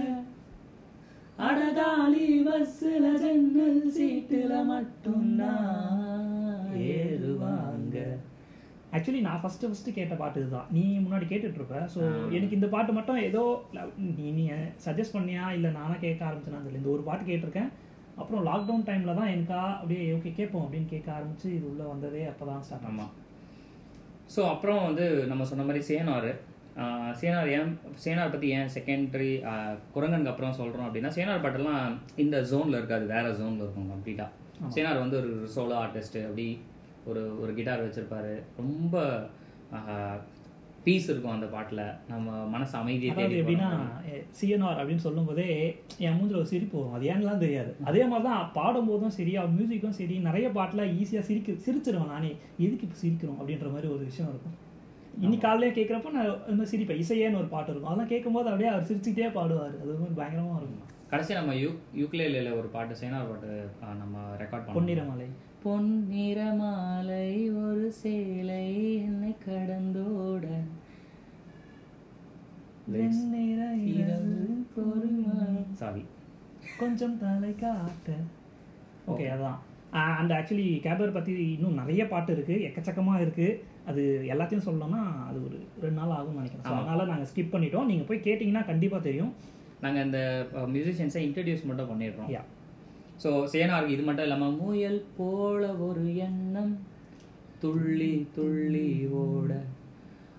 அடகாலி 1.46 2.28
பஸ்ஸில் 2.46 3.10
ஜன்னல் 3.24 3.82
சீட்டில் 3.96 4.54
மட்டும்தான் 4.70 6.32
ஏறுவாங்க. 6.94 7.98
ஆக்சுவலி 8.96 9.22
நான் 9.28 9.42
ஃபஸ்ட்டு 9.42 9.70
ஃபஸ்ட்டு 9.70 9.96
கேட்ட 9.98 10.14
பாட்டு 10.22 10.42
இதுதான். 10.42 10.70
நீ 10.76 10.84
முன்னாடி 11.04 11.26
கேட்டுட்டு 11.32 11.60
இருப்ப 11.60 11.82
ஸோ 11.94 12.00
எனக்கு 12.38 12.58
இந்த 12.60 12.70
பாட்டு 12.76 12.92
மட்டும் 12.98 13.20
ஏதோ 13.28 13.44
நீ 14.18 14.26
நீ 14.40 14.46
சஜஸ்ட் 14.86 15.18
பண்ணியா? 15.18 15.44
இல்லை 15.58 15.72
நானாக 15.80 16.02
கேட்க 16.06 16.22
ஆரம்பிச்சேனா? 16.30 16.62
தெரியல. 16.64 16.82
இந்த 16.82 16.92
ஒரு 16.96 17.06
பாட்டு 17.10 17.30
கேட்டிருக்கேன். 17.30 17.70
அப்புறம் 18.22 18.46
லாக்டவுன் 18.50 18.88
டைமில் 18.90 19.18
தான் 19.20 19.32
எனக்கா 19.36 19.62
அப்படியே 19.80 20.06
ஓகே 20.18 20.30
கேட்போம் 20.38 20.64
அப்படின்னு 20.66 20.92
கேட்க 20.94 21.10
ஆரம்பிச்சு 21.18 21.48
இது 21.58 21.66
உள்ளே 21.72 21.86
வந்ததே 21.94 22.24
அப்போ 22.32 22.46
தான் 22.52 22.64
ஸ்டார்ட் 22.68 22.88
ஆமாம் 22.92 23.12
ஸோ 24.36 24.42
அப்புறம் 24.54 24.80
வந்து 24.88 25.06
நம்ம 25.32 25.44
சொன்ன 25.52 25.66
மாதிரி 25.68 25.82
சேனார் 25.90 26.30
சேனார் 27.20 27.50
ஏன் 27.58 27.72
சேனார் 28.04 28.34
பற்றி 28.34 28.48
ஏன் 28.58 28.72
செகண்டரி 28.76 29.32
குரங்கனுக்கு 29.96 30.32
அப்புறம் 30.34 30.58
சொல்கிறோம் 30.60 30.88
அப்படின்னா 30.88 31.12
சேனார் 31.18 31.44
பாட்டெல்லாம் 31.44 31.84
இந்த 32.24 32.40
ஜோனில் 32.52 32.80
இருக்காது 32.80 33.06
வேற 33.16 33.28
ஜோனில் 33.40 33.64
இருக்கும் 33.66 33.92
கம்ப்ளீட்டாக 33.94 34.72
சேனார் 34.76 35.04
வந்து 35.04 35.18
ஒரு 35.22 35.32
சோலோ 35.56 35.76
ஆர்டிஸ்ட் 35.84 36.18
அப்படி 36.28 36.48
ஒரு 37.10 37.22
ஒரு 37.42 37.52
கிட்டார் 37.58 37.84
வச்சிருப்பாரு. 37.86 38.34
ரொம்ப 38.62 39.02
பீஸ் 40.86 41.08
இருக்கும் 41.12 41.34
அந்த 41.36 41.48
பாட்டில். 41.54 41.82
நம்ம 42.12 42.36
மனசு 42.54 42.74
அமைதியை 42.82 43.14
தேடி 43.16 43.40
எப்படின்னா 43.42 43.70
சிஎன்ஆர் 44.38 44.80
அப்படின்னு 44.82 45.06
சொல்லும்போதே 45.08 45.48
என் 46.06 46.16
மூஞ்சில் 46.18 46.40
ஒரு 46.42 46.52
சிரிப்பு 46.52 46.78
வரும். 46.80 46.96
அது 46.98 47.10
ஏன்லாம் 47.14 47.44
தெரியாது. 47.46 47.72
அதே 47.90 48.04
மாதிரி 48.12 48.28
தான் 48.30 48.46
பாடும்போதும் 48.60 49.16
சரி 49.18 49.34
அவர் 49.42 49.56
மியூசிக்கும் 49.58 49.98
சரி 50.00 50.18
நிறைய 50.28 50.50
பாட்டில் 50.58 50.92
ஈஸியாக 51.00 51.28
சிரிக்க 51.30 51.58
சிரிச்சிருவேன் 51.66 52.14
நானே. 52.16 52.32
எதுக்கு 52.66 52.88
இப்போ 52.88 53.00
சிரிக்கிறோம் 53.04 53.40
அப்படின்ற 53.42 53.70
மாதிரி 53.76 53.90
ஒரு 53.96 54.04
விஷயம் 54.12 54.32
இருக்கும். 54.34 54.56
இன்னைக்கு 55.24 55.46
காலையில 55.46 55.76
கேட்குறப்ப 55.78 56.10
நான் 56.16 56.42
இந்த 56.54 56.64
சிரிப்பேன் 56.72 57.00
இசையேன்னு 57.04 57.40
ஒரு 57.42 57.50
பாட்டு 57.54 57.70
இருக்கும். 57.72 57.90
அதெல்லாம் 57.92 58.12
கேட்கும்போது 58.12 58.50
அப்படியே 58.50 58.70
அவர் 58.72 58.88
சிரிச்சுக்கிட்டே 58.90 59.30
பாடுவார். 59.38 59.76
அது 59.84 60.00
மாதிரி 60.02 60.18
பயங்கரமாக 60.20 60.60
இருக்கும். 60.62 60.84
கடைசியா 61.12 61.36
நம்ம 61.40 61.54
யூ 61.62 61.70
யூக்லேல 62.00 62.50
ஒரு 62.60 62.68
பாட்டு 62.76 63.00
சேனார் 63.02 63.30
பாட்டு 63.30 63.52
நம்ம 64.02 64.18
ரெக்கார்ட் 64.42 64.76
பொன்னிறமலை. 64.78 65.28
பொன்னிற 65.64 66.40
மாலை 66.60 67.30
ஒரு 67.62 67.88
சேலை 68.02 68.66
என்னை 69.08 69.32
கடந்தோட. 69.46 70.46
சாரி 75.82 76.04
கொஞ்சம் 76.82 77.18
தலை 77.24 77.54
காட்ட 77.64 78.12
ஓகே 79.12 79.26
அதான். 79.34 79.58
அண்ட் 80.20 80.36
ஆக்சுவலி 80.38 80.68
கேபர் 80.86 81.16
பற்றி 81.18 81.34
இன்னும் 81.56 81.80
நிறைய 81.82 82.02
பாட்டு 82.14 82.32
இருக்குது 82.36 82.66
எக்கச்சக்கமாக 82.68 83.24
இருக்குது 83.26 83.60
அது 83.90 84.02
எல்லாத்தையும் 84.34 84.66
சொல்லணும்னா 84.68 85.02
அது 85.30 85.38
ஒரு 85.48 85.58
ரெண்டு 85.84 85.98
நாள் 86.00 86.16
ஆகும்னு 86.18 86.40
நினைக்கிறேன். 86.42 86.66
So, 86.68 86.74
அதனால 86.80 87.06
நாங்கள் 87.12 87.30
ஸ்கிப் 87.32 87.54
பண்ணிட்டோம். 87.54 87.88
நீங்கள் 87.92 88.08
போய் 88.10 88.26
கேட்டிங்கன்னா 88.28 88.64
கண்டிப்பாக 88.66 89.02
தெரியும். 89.04 89.32
நாங்க 89.82 90.00
இந்த 90.08 90.20
மியூசிஷியன்ஸை 90.76 91.22
இன்ட்ரடியூஸ் 91.28 91.68
மட்டும் 91.70 91.92
பண்ணிடுறோம். 91.92 92.30
யா 92.36 92.44
ஸோ 93.24 93.30
சேனாருக்கு 93.54 93.96
இது 93.96 94.04
மட்டும் 94.04 94.26
இல்லாம 94.28 94.50
முயல் 94.62 95.02
போல 95.18 95.64
ஒரு 95.88 96.04
எண்ணம். 96.28 96.74
துள்ளி 97.62 98.14
துள்ளி 98.36 98.88
ஓட 99.22 99.52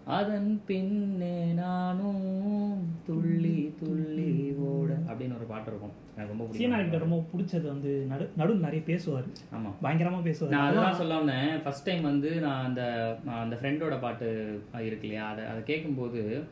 அதன் 0.09 0.62
பின்னே 0.67 1.53
நானும் 1.53 2.95
துள்ளி 3.07 3.75
துள்ளி 3.79 4.55
ஓட 4.59 4.93
அப்படின்னு 4.93 5.37
ஒரு 5.37 5.45
பாட்டு 5.49 5.71
இருக்கும். 5.71 5.91
எனக்கு 6.17 6.35
ரொம்ப 6.37 6.55
சீனா 6.55 6.81
ரொம்ப 6.99 7.25
பிடிச்சது 7.37 7.67
வந்து 7.67 8.05
நடு 8.09 8.31
நடுவில் 8.37 8.61
நிறைய 8.61 8.83
பேசுவார். 8.85 9.25
ஆமா. 9.25 9.71
பயங்கரமாக 9.83 10.23
பேசுவார். 10.23 10.55
நான் 10.55 10.69
அதெல்லாம் 10.69 10.95
சொல்ல 10.95 11.17
வந்தேன் 11.17 11.62
ஃபர்ஸ்ட் 11.62 11.85
டைம் 11.85 12.03
வந்து 12.03 12.31
நான் 12.41 12.65
அந்த 12.65 12.83
அந்த 13.27 13.57
ஃப்ரெண்டோட 13.57 14.00
பாட்டு 14.00 14.29
இருக்கு 14.73 15.09
இல்லையா? 15.09 15.31
அதை 15.31 15.45
அதை 15.45 15.62
கேட்கும்போது 15.62 16.45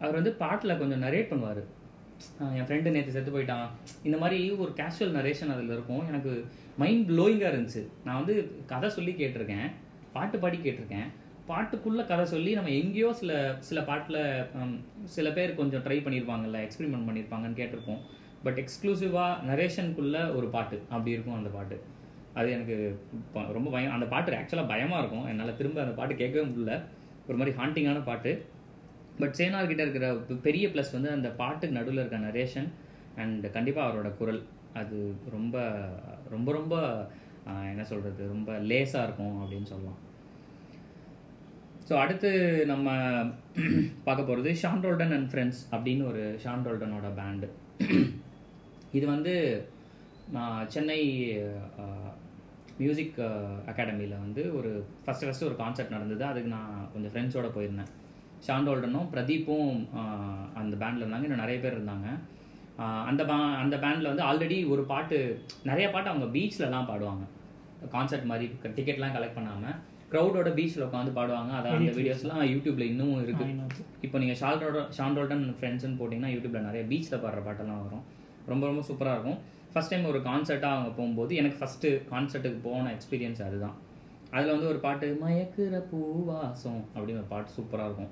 அவர் 0.00 0.14
வந்து 0.14 0.32
பாட்டில் 0.32 0.78
கொஞ்சம் 0.78 1.02
நரேட் 1.02 1.30
பண்ணுவார். 1.32 1.62
என் 2.54 2.66
ஃப்ரெண்டு 2.66 2.90
நேற்று 2.90 3.12
செத்து 3.12 3.38
போயிட்டான். 3.38 3.66
இந்த 4.02 4.18
மாதிரி 4.18 4.50
ஒரு 4.50 4.72
கேஷுவல் 4.76 5.16
நரேஷன் 5.18 5.52
அதில் 5.52 5.70
இருக்கும். 5.70 6.06
எனக்கு 6.08 6.44
மைண்ட் 6.78 7.10
ப்ளோயிங்காக 7.10 7.52
இருந்துச்சு. 7.54 7.86
நான் 8.04 8.16
வந்து 8.16 8.50
கதை 8.66 8.90
சொல்லி 8.90 9.12
கேட்டிருக்கேன். 9.12 9.70
பாட்டு 10.12 10.38
பாடி 10.38 10.56
கேட்டிருக்கேன். 10.56 11.08
பாட்டுக்குள்ள 11.50 12.02
கதை 12.10 12.24
சொல்லி 12.32 12.50
நம்ம 12.58 12.72
எங்கேயோ 12.80 13.08
சில 13.20 13.32
சில 13.68 13.78
பாட்டில் 13.90 14.18
சில 15.14 15.28
பேர் 15.36 15.58
கொஞ்சம் 15.60 15.84
ட்ரை 15.86 15.98
பண்ணியிருப்பாங்கல்ல 16.06 16.58
எக்ஸ்பிரிமெண்ட் 16.66 17.08
பண்ணியிருப்பாங்கன்னு 17.08 17.60
கேட்டிருப்போம். 17.60 18.02
பட் 18.44 18.58
எக்ஸ்க்ளூசிவாக 18.62 19.32
நரேஷனுக்குள்ள 19.50 20.18
ஒரு 20.36 20.46
பாட்டு 20.54 20.76
அப்படி 20.94 21.14
இருக்கும் 21.16 21.38
அந்த 21.38 21.50
பாட்டு. 21.56 21.76
அது 22.38 22.48
எனக்கு 22.56 22.76
ரொம்ப 23.56 23.68
பயம் 23.74 23.94
அந்த 23.96 24.06
பாட்டு 24.12 24.38
ஆக்சுவலாக 24.40 24.70
பயமாக 24.72 25.00
இருக்கும். 25.02 25.26
என்னால் 25.30 25.58
திரும்ப 25.60 25.80
அந்த 25.84 25.94
பாட்டு 26.00 26.14
கேட்கவே 26.22 26.44
முடியல. 26.50 26.74
ஒரு 27.28 27.38
மாதிரி 27.40 27.56
ஹாண்டிங்கான 27.60 28.02
பாட்டு. 28.10 28.32
பட் 29.20 29.34
சேனார் 29.38 29.70
கிட்ட 29.70 29.82
இருக்கிற 29.86 30.06
பெரிய 30.46 30.66
ப்ளஸ் 30.74 30.92
வந்து 30.96 31.10
அந்த 31.16 31.28
பாட்டுக்கு 31.40 31.78
நடுவில் 31.78 32.02
இருக்க 32.02 32.18
நரேஷன் 32.28 32.68
அண்ட் 33.22 33.44
கண்டிப்பாக 33.56 33.88
அவரோட 33.88 34.10
குரல். 34.20 34.42
அது 34.80 34.98
ரொம்ப 35.36 35.56
ரொம்ப 36.34 36.48
ரொம்ப 36.58 36.74
என்ன 37.72 37.84
சொல்கிறது 37.90 38.22
ரொம்ப 38.34 38.52
லேஸாக 38.70 39.06
இருக்கும் 39.08 39.36
அப்படின்னு 39.42 39.70
சொல்லலாம். 39.72 39.98
ஸோ 41.90 41.96
அடுத்து 42.00 42.28
நம்ம 42.70 42.88
பார்க்க 44.06 44.26
போகிறது 44.26 44.50
ஷான் 44.60 44.82
ரோல்டன் 44.84 45.14
அண்ட் 45.16 45.28
ஃப்ரெண்ட்ஸ் 45.30 45.60
அப்படின்னு 45.72 46.02
ஒரு 46.10 46.20
ஷான் 46.42 46.62
ரோல்டனோட 46.66 47.08
பேண்டு 47.16 47.46
இது 48.98 49.02
வந்து 49.06 49.32
நான் 50.36 50.68
சென்னை 50.74 50.98
மியூசிக் 52.82 53.18
அகாடமியில் 53.72 54.14
வந்து 54.24 54.44
ஒரு 54.58 54.70
ஃபஸ்ட்டு 55.02 55.26
ஃபஸ்ட்டு 55.28 55.48
ஒரு 55.48 55.58
கான்சர்ட் 55.62 55.94
நடந்தது. 55.96 56.24
அதுக்கு 56.30 56.54
நான் 56.56 56.86
கொஞ்சம் 56.92 57.12
ஃப்ரெண்ட்ஸோட 57.14 57.50
போயிருந்தேன். 57.56 57.90
ஷான் 58.46 58.68
ரோல்டனும் 58.70 59.10
பிரதீப்பும் 59.16 59.74
அந்த 60.62 60.74
பேண்டில் 60.82 61.04
இருந்தாங்க. 61.04 61.28
இன்னும் 61.28 61.44
நிறைய 61.44 61.58
பேர் 61.64 61.78
இருந்தாங்க. 61.78 62.08
அந்த 63.10 63.22
பா 63.30 63.38
அந்த 63.64 63.76
பேண்டில் 63.84 64.12
வந்து 64.12 64.28
ஆல்ரெடி 64.30 64.58
ஒரு 64.74 64.84
பாட்டு 64.94 65.18
நிறைய 65.70 65.88
பாட்டு 65.94 66.12
அவங்க 66.14 66.28
பீச்லலாம் 66.36 66.90
பாடுவாங்க. 66.92 67.24
கான்சர்ட் 67.96 68.32
மாதிரி 68.32 68.48
டிக்கெட்லாம் 68.78 69.16
கலெக்ட் 69.18 69.40
பண்ணாமல் 69.40 69.78
க்ரௌடோட 70.12 70.48
பீச்சில் 70.58 70.86
உட்காந்து 70.86 71.12
பாடுவாங்க. 71.18 71.52
அதான் 71.58 71.76
அந்த 71.78 71.92
வீடியோஸ்லாம் 71.98 72.44
யூடியூப்ல 72.52 72.84
இன்னமும் 72.92 73.22
இருக்கு. 73.24 73.46
இப்போ 74.06 74.16
நீங்கள் 74.22 74.38
ஷால் 74.40 74.62
ரோட 74.64 74.78
ஷான் 74.96 75.16
ரோல்டன் 75.18 75.44
ஃப்ரெண்ட்ஸ்னு 75.58 75.98
போட்டிங்கன்னா 76.00 76.32
யூடியூப்ல 76.34 76.62
நிறைய 76.68 76.84
பீச்சில் 76.92 77.22
பாடுற 77.24 77.42
பாட்டெல்லாம் 77.48 77.82
வரும். 77.86 78.04
ரொம்ப 78.52 78.64
ரொம்ப 78.70 78.82
சூப்பராக 78.88 79.16
இருக்கும். 79.16 79.38
ஃபர்ஸ்ட் 79.72 79.92
டைம் 79.92 80.08
ஒரு 80.12 80.20
கான்சர்ட்டாக 80.28 80.76
அவங்க 80.76 80.90
போகும்போது 80.96 81.32
எனக்கு 81.40 81.58
ஃபஸ்ட்டு 81.60 81.90
கான்சர்ட்டுக்கு 82.12 82.60
போன 82.68 82.92
எக்ஸ்பீரியன்ஸ் 82.96 83.42
அதுதான். 83.48 83.76
அதில் 84.34 84.54
வந்து 84.54 84.70
ஒரு 84.72 84.80
பாட்டு 84.86 85.06
மயக்குற 85.22 85.76
பூவாசம் 85.92 86.82
அப்படின்னு 86.94 87.22
ஒரு 87.22 87.30
பாட்டு 87.34 87.56
சூப்பராக 87.58 87.88
இருக்கும். 87.88 88.10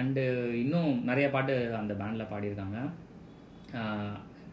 அண்டு 0.00 0.22
இன்னும் 0.62 0.94
நிறைய 1.10 1.26
பாட்டு 1.34 1.54
அந்த 1.80 1.92
பேண்டில் 2.00 2.30
பாடியிருக்காங்க. 2.32 2.78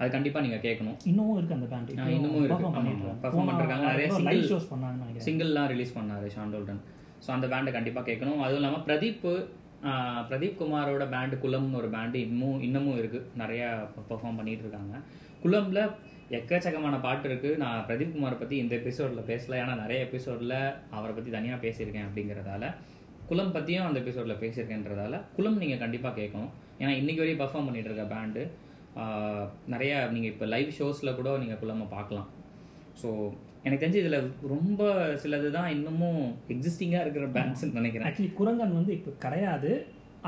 அது 0.04 0.14
கண்டிப்பாக 0.16 0.44
நீங்கள் 0.46 0.64
கேட்கணும். 0.68 0.98
இன்னமும் 1.10 1.38
இருக்கு 1.40 1.56
அந்த 1.58 1.68
பேண்ட் 1.74 1.92
இன்னமும் 1.96 2.46
இருக்கு. 2.46 2.70
ஆமா. 2.70 3.12
Perform 3.26 3.50
பண்றாங்க. 3.50 3.76
நிறைய 3.90 4.08
லைவ் 4.30 4.46
ஷோஸ் 4.52 4.70
நினைக்கிறேன். 4.84 5.26
சிங்கிள்லாம் 5.28 5.70
ரிலீஸ் 5.74 5.98
பண்ணாரு 5.98 6.30
ஷாண்டோல்டன் 6.38 6.82
ஸோ 7.26 7.30
அந்த 7.36 7.48
பேண்டை 7.52 7.74
கண்டிப்பாக 7.76 8.06
கேட்கணும். 8.10 8.40
அதுவும் 8.46 8.62
இல்லாமல் 8.62 8.86
பிரதீப் 8.88 9.28
பிரதீப் 10.30 10.58
குமாரோட 10.60 11.06
பேண்டு 11.14 11.36
குலம்னு 11.44 11.78
ஒரு 11.80 11.90
பேண்டு 11.96 12.18
இன்னமும் 12.26 12.62
இன்னமும் 12.68 12.98
இருக்குது 13.02 13.28
நிறையா 13.42 13.70
பெர்ஃபார்ம் 14.10 14.40
பண்ணிட்டு 14.40 14.64
இருக்காங்க. 14.66 14.96
குலம்ல 15.44 15.80
எக்கச்சக்கமான 16.38 16.98
பாட்டு 17.06 17.28
இருக்குது 17.30 17.60
நான் 17.64 17.86
பிரதீப் 17.88 18.14
குமாரை 18.16 18.36
பற்றி 18.42 18.56
இந்த 18.64 18.74
எபிசோடில் 18.82 19.28
பேசல. 19.32 19.58
ஏன்னா 19.62 19.74
நிறைய 19.84 20.00
எபிசோடில் 20.08 20.58
அவரை 20.98 21.14
பற்றி 21.18 21.32
தனியாக 21.38 21.60
பேசியிருக்கேன் 21.66 22.08
அப்படிங்கிறதால 22.10 22.70
குலம் 23.30 23.54
பற்றியும் 23.56 23.88
அந்த 23.88 24.00
எபிசோடில் 24.04 24.40
பேசியிருக்கேன்றதால 24.44 25.20
குலம் 25.36 25.60
நீங்கள் 25.64 25.82
கண்டிப்பாக 25.84 26.14
கேட்கணும். 26.22 26.50
ஏன்னா 26.82 26.94
இன்னைக்கு 27.02 27.22
வரையும் 27.22 27.42
பெர்ஃபார்ம் 27.42 27.68
பண்ணிட்டு 27.68 27.90
இருக்க 27.90 28.06
பேண்டு 28.16 28.42
நிறைய 29.74 29.94
நீங்கள் 30.14 30.32
இப்போ 30.34 30.46
லைவ் 30.54 30.70
ஷோஸில் 30.80 31.18
கூட 31.20 31.30
நீங்கள் 31.44 31.60
குலமை 31.64 31.88
பார்க்கலாம். 31.96 32.28
ஸோ 33.02 33.10
எனக்கு 33.66 33.82
தெரிஞ்சு 33.84 34.02
இதில் 34.04 34.32
ரொம்ப 34.54 34.84
சிலது 35.22 35.50
தான் 35.58 35.70
இன்னமும் 35.76 36.24
எக்ஸிஸ்டிங்காக 36.56 37.04
இருக்கிற 37.06 37.28
பேண்ட்ஸ்னு 37.36 37.78
நினைக்கிறேன். 37.80 38.08
ஆக்சுவலி 38.10 38.32
குரங்கன் 38.40 38.78
வந்து 38.80 38.94
இப்போ 38.98 39.12
கிடையாது. 39.26 39.72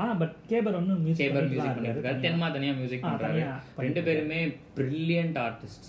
ஆனா 0.00 0.12
பட் 0.22 0.34
கேபர் 0.52 0.78
ஒன்று 0.78 0.94
மியூசிக் 1.04 1.22
கேபர் 1.24 1.50
மியூசிக் 1.50 1.76
பண்ணிருக்காரு 1.76 2.24
தென்மா 2.24 2.46
தனியாக 2.56 2.78
மியூசிக் 2.80 3.06
பண்ணுறாரு 3.10 3.42
ரெண்டு 3.84 4.00
பேருமே 4.06 4.40
பிரில்லியன்ட் 4.78 5.38
ஆர்டிஸ்ட் 5.44 5.86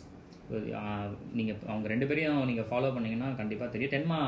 நீங்கள் 1.38 1.58
அவங்க 1.72 1.88
ரெண்டு 1.94 2.08
பேரையும் 2.10 2.46
நீங்கள் 2.50 2.70
ஃபாலோ 2.70 2.92
பண்ணீங்கன்னா 2.98 3.30
கண்டிப்பாக 3.40 3.70
தெரியும். 3.74 3.94
டென்மா 3.96 4.20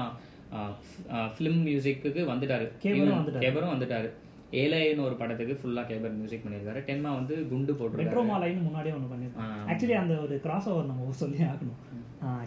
ஃபிலிம் 1.35 1.61
மியூசிக்கு 1.67 2.25
வந்துட்டாரு. 2.31 2.65
கேபரும் 2.83 3.17
வந்துட்டாரு. 3.19 3.43
கேபரும் 3.45 3.73
வந்துட்டாரு. 3.75 4.09
ஏலேன்னு 4.61 5.05
ஒரு 5.07 5.15
படத்துக்கு 5.21 5.55
ஃபுல்லாக 5.61 5.85
கேபர் 5.89 6.15
மியூசிக் 6.19 6.43
பண்ணியிருக்காரு. 6.45 6.79
டென்மா 6.87 7.09
வந்து 7.17 7.35
குண்டு 7.49 7.71
போட்டிருக்காரு. 7.79 8.07
மெட்ரோ 8.07 8.21
மாலைன்னு 8.29 8.65
முன்னாடியே 8.67 8.93
ஒன்று 8.97 9.11
பண்ணியிருக்காங்க. 9.11 9.65
ஆக்சுவலி 9.71 9.97
அந்த 10.03 10.13
ஒரு 10.25 10.35
கிராஸ் 10.45 10.69
ஓவர் 10.71 10.89
நம்ம 10.91 11.17
சொல்லி 11.23 11.39
ஆகணும். 11.49 11.81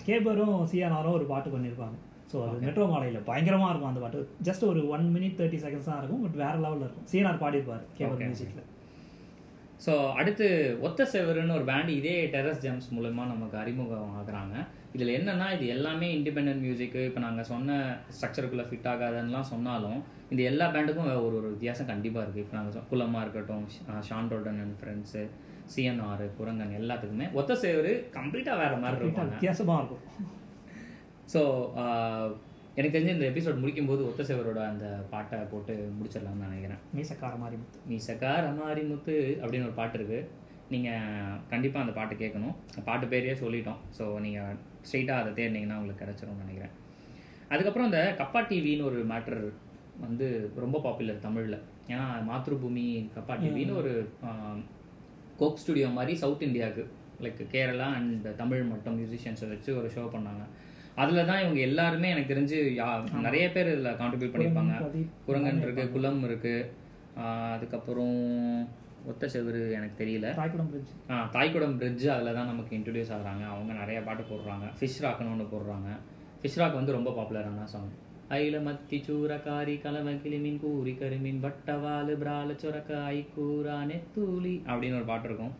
கேபரும் 0.07 0.57
சிஆர்ஆரும் 0.73 1.17
ஒரு 1.19 1.27
பாட்டு 1.33 1.55
பண்ணியிருப்பாங்க. 1.55 1.99
ஸோ 2.33 2.39
அது 2.47 2.67
மெட்ரோ 2.67 2.85
மாலையில் 2.93 3.27
பயங்கரமா 3.31 3.69
இருக்கும் 3.71 3.91
அந்த 3.93 4.03
பாட்டு. 4.05 4.21
ஜஸ்ட் 4.49 4.65
ஒரு 4.73 4.83
ஒன் 4.95 5.07
மினிட் 5.17 5.39
தேர்ட்டி 5.41 5.59
செகண்ட்ஸ் 5.65 5.89
தான் 5.91 6.01
இருக்கும் 6.03 6.23
பட் 6.25 6.39
வேற 6.43 6.55
லெவலில் 6.65 6.85
இருக்கும். 6.87 7.07
சிஆர்ஆர் 7.13 7.43
பாடியிருப்பாரு 7.45 7.85
கேபர். 7.99 8.21
மியூசிக்கில் 8.29 8.69
ஸோ 9.83 9.93
அடுத்து 10.13 10.47
ஒத்த 10.81 11.07
செவருன்னு 11.13 11.55
ஒரு 11.55 11.65
பேண்ட் 11.65 11.91
இதே 11.91 12.17
டெரஸ் 12.35 12.61
ஜெம்ஸ் 12.61 12.89
மூலமா 12.95 13.23
நமக்கு 13.27 13.57
அறிமுகம் 13.57 14.17
ஆகுறாங்க 14.19 14.57
இதில் 14.95 15.15
என்னன்னா 15.17 15.47
இது 15.55 15.67
எல்லாமே 15.67 16.09
இண்டிபெண்டன்ட் 16.17 16.65
மியூசிக்கு 16.67 17.01
இப்போ 17.09 17.21
நாங்கள் 17.21 17.49
சொன்ன 17.51 17.79
ஸ்ட்ரக்சருக்குள்ளே 18.17 18.67
ஃபிட் 18.69 18.89
ஆகாதுன்னெலாம் 18.89 19.51
சொன்னாலும் 19.51 19.99
இந்த 20.31 20.43
எல்லா 20.43 20.67
பேண்டுக்கும் 20.67 21.09
ஒரு 21.25 21.35
ஒரு 21.39 21.49
வித்தியாசம் 21.49 21.91
கண்டிப்பாக 21.91 22.25
இருக்குது 22.25 22.45
இப்போ 22.45 22.57
நாங்கள் 22.59 22.87
குலமாக 22.91 23.25
இருக்கட்டும் 23.25 23.65
Sean 24.09 24.31
Roldan 24.33 24.61
and 24.61 24.77
friends 24.81 25.23
CNR 25.75 26.25
Kurangan 26.39 26.79
எல்லாத்துக்குமே 26.79 27.27
ஒத்த 27.33 27.57
சேவரு 27.65 27.93
கம்ப்ளீட்டாக 28.17 28.61
வேற 28.63 28.73
மாதிரி 28.77 28.97
Complete 28.97 29.03
ஆ 29.03 29.11
இருப்பாங்க. 29.11 29.35
வித்தியாசமா 29.35 29.77
இருக்கும். 29.81 30.05
ஸோ 31.33 31.43
எனக்கு 32.77 32.95
தெரிஞ்சு 32.95 33.15
இந்த 33.17 33.27
எபிசோட் 33.31 33.63
முடிக்கும்போது 33.63 34.03
ஒத்த 34.11 34.23
சேவரோட 34.29 34.61
அந்த 34.73 34.87
பாட்டை 35.11 35.39
போட்டு 35.51 35.75
முடிச்சிடலாம்னு 35.97 36.47
நினைக்கிறேன். 36.47 36.81
மீசக்கார 36.97 37.35
மாதிரி 37.43 37.57
முத்து. 37.63 37.81
மீசக்கார 37.91 38.45
மாரி 38.61 38.83
முத்து 38.93 39.17
அப்படின்னு 39.41 39.67
ஒரு 39.71 39.77
பாட்டு 39.81 39.99
இருக்குது 39.99 40.21
நீங்கள் 40.75 41.41
கண்டிப்பாக 41.51 41.85
அந்த 41.85 41.95
பாட்டு 41.99 42.15
கேட்கணும். 42.23 42.55
பாட்டு 42.89 43.07
பேரையே 43.13 43.35
சொல்லிட்டோம். 43.43 43.81
ஸோ 43.99 44.05
நீங்கள் 44.27 44.57
ஸ்ட்ரெயிட்டாக 44.87 45.23
அதை 45.23 45.33
தேடினீங்கன்னா 45.41 45.79
உங்களுக்கு 45.81 46.03
கிடச்சிரும்னு 46.05 46.45
நினைக்கிறேன். 46.45 46.73
அதுக்கப்புறம் 47.53 47.89
இந்த 47.91 48.01
கப்பா 48.23 48.43
டிவின்னு 48.51 48.89
ஒரு 48.91 49.01
மேட்டர் 49.13 49.41
வந்து 50.07 50.27
ரொம்ப 50.65 50.77
பாப்புலர் 50.87 51.25
தமிழில். 51.27 51.61
ஏன்னா 51.93 52.07
மாத்ருபூமி 52.31 52.87
கப்பா 53.19 53.35
டிவின்னு 53.43 53.79
ஒரு 53.83 53.93
கோக் 55.41 55.63
ஸ்டுடியோ 55.63 55.89
மாதிரி 56.01 56.13
சவுத் 56.25 56.49
இந்தியாவுக்கு 56.49 56.83
லைக் 57.25 57.41
கேரளா 57.55 57.89
அண்ட் 57.99 58.27
தமிழ் 58.43 58.71
மட்டும் 58.73 58.97
மியூசிஷியன்ஸை 58.99 59.49
வச்சு 59.55 59.71
ஒரு 59.81 59.89
ஷோ 59.97 60.05
பண்ணாங்க. 60.15 60.45
அதில் 60.97 61.27
தான் 61.27 61.41
இவங்க 61.41 61.61
எல்லாருமே 61.61 62.09
எனக்கு 62.11 62.35
தெரிஞ்சு 62.35 62.77
யா- 62.77 63.21
நிறைய 63.21 63.53
பேர் 63.53 63.67
இதில் 63.67 63.93
கான்ட்ரிபியூட் 63.93 64.35
பண்ணியிருப்பாங்க. 64.35 64.97
குரங்கன் 65.29 65.63
இருக்கு 65.63 65.91
குளம் 65.91 66.25
இருக்கு. 66.25 66.73
அதுக்கப்புறம் 67.53 68.17
ஒத்த 69.07 69.27
செவுரு 69.27 69.73
எனக்கு 69.73 70.05
தெரியல. 70.05 70.27
ராய்குடம் 70.37 70.71
பிரிட்ஜ் 70.71 70.93
ஆ 71.11 71.31
தாய்குடம் 71.33 71.77
பிரிட்ஜ் 71.77 72.09
அதில் 72.09 72.35
தான் 72.35 72.47
நமக்கு 72.47 72.77
இன்ட்ரடியூஸ் 72.77 73.13
ஆகுறாங்க. 73.13 73.47
அவங்க 73.47 73.73
நிறைய 73.73 74.01
பாட்டு 74.01 74.23
போடுறாங்க. 74.23 74.67
ஃபிஷ் 74.81 75.01
ராக்னு 75.01 75.33
ஒன்று 75.33 75.45
போடுறாங்க. 75.45 75.89
ஃபிஷ் 76.43 76.57
ராக் 76.57 76.75
வந்து 76.75 76.93
ரொம்ப 76.93 77.11
பாப்புலரான 77.11 77.65
சாங் 77.65 77.91
ஐல 78.31 78.57
மத்தி 78.63 79.03
சூரக்காரி 79.07 79.81
கலவ 79.81 80.11
கிளிமீன் 80.15 80.61
கூரி 80.61 80.95
கருமீன் 80.95 81.41
வட்டவாலு 81.41 82.15
பிரால 82.23 82.57
சுரக்க 82.57 82.95
ஐக்கூரா 83.11 83.77
நெத்தூலி 83.87 84.55
அப்படின்னு 84.67 84.95
ஒரு 84.95 85.05
பாட்டு 85.05 85.29
இருக்கும். 85.29 85.53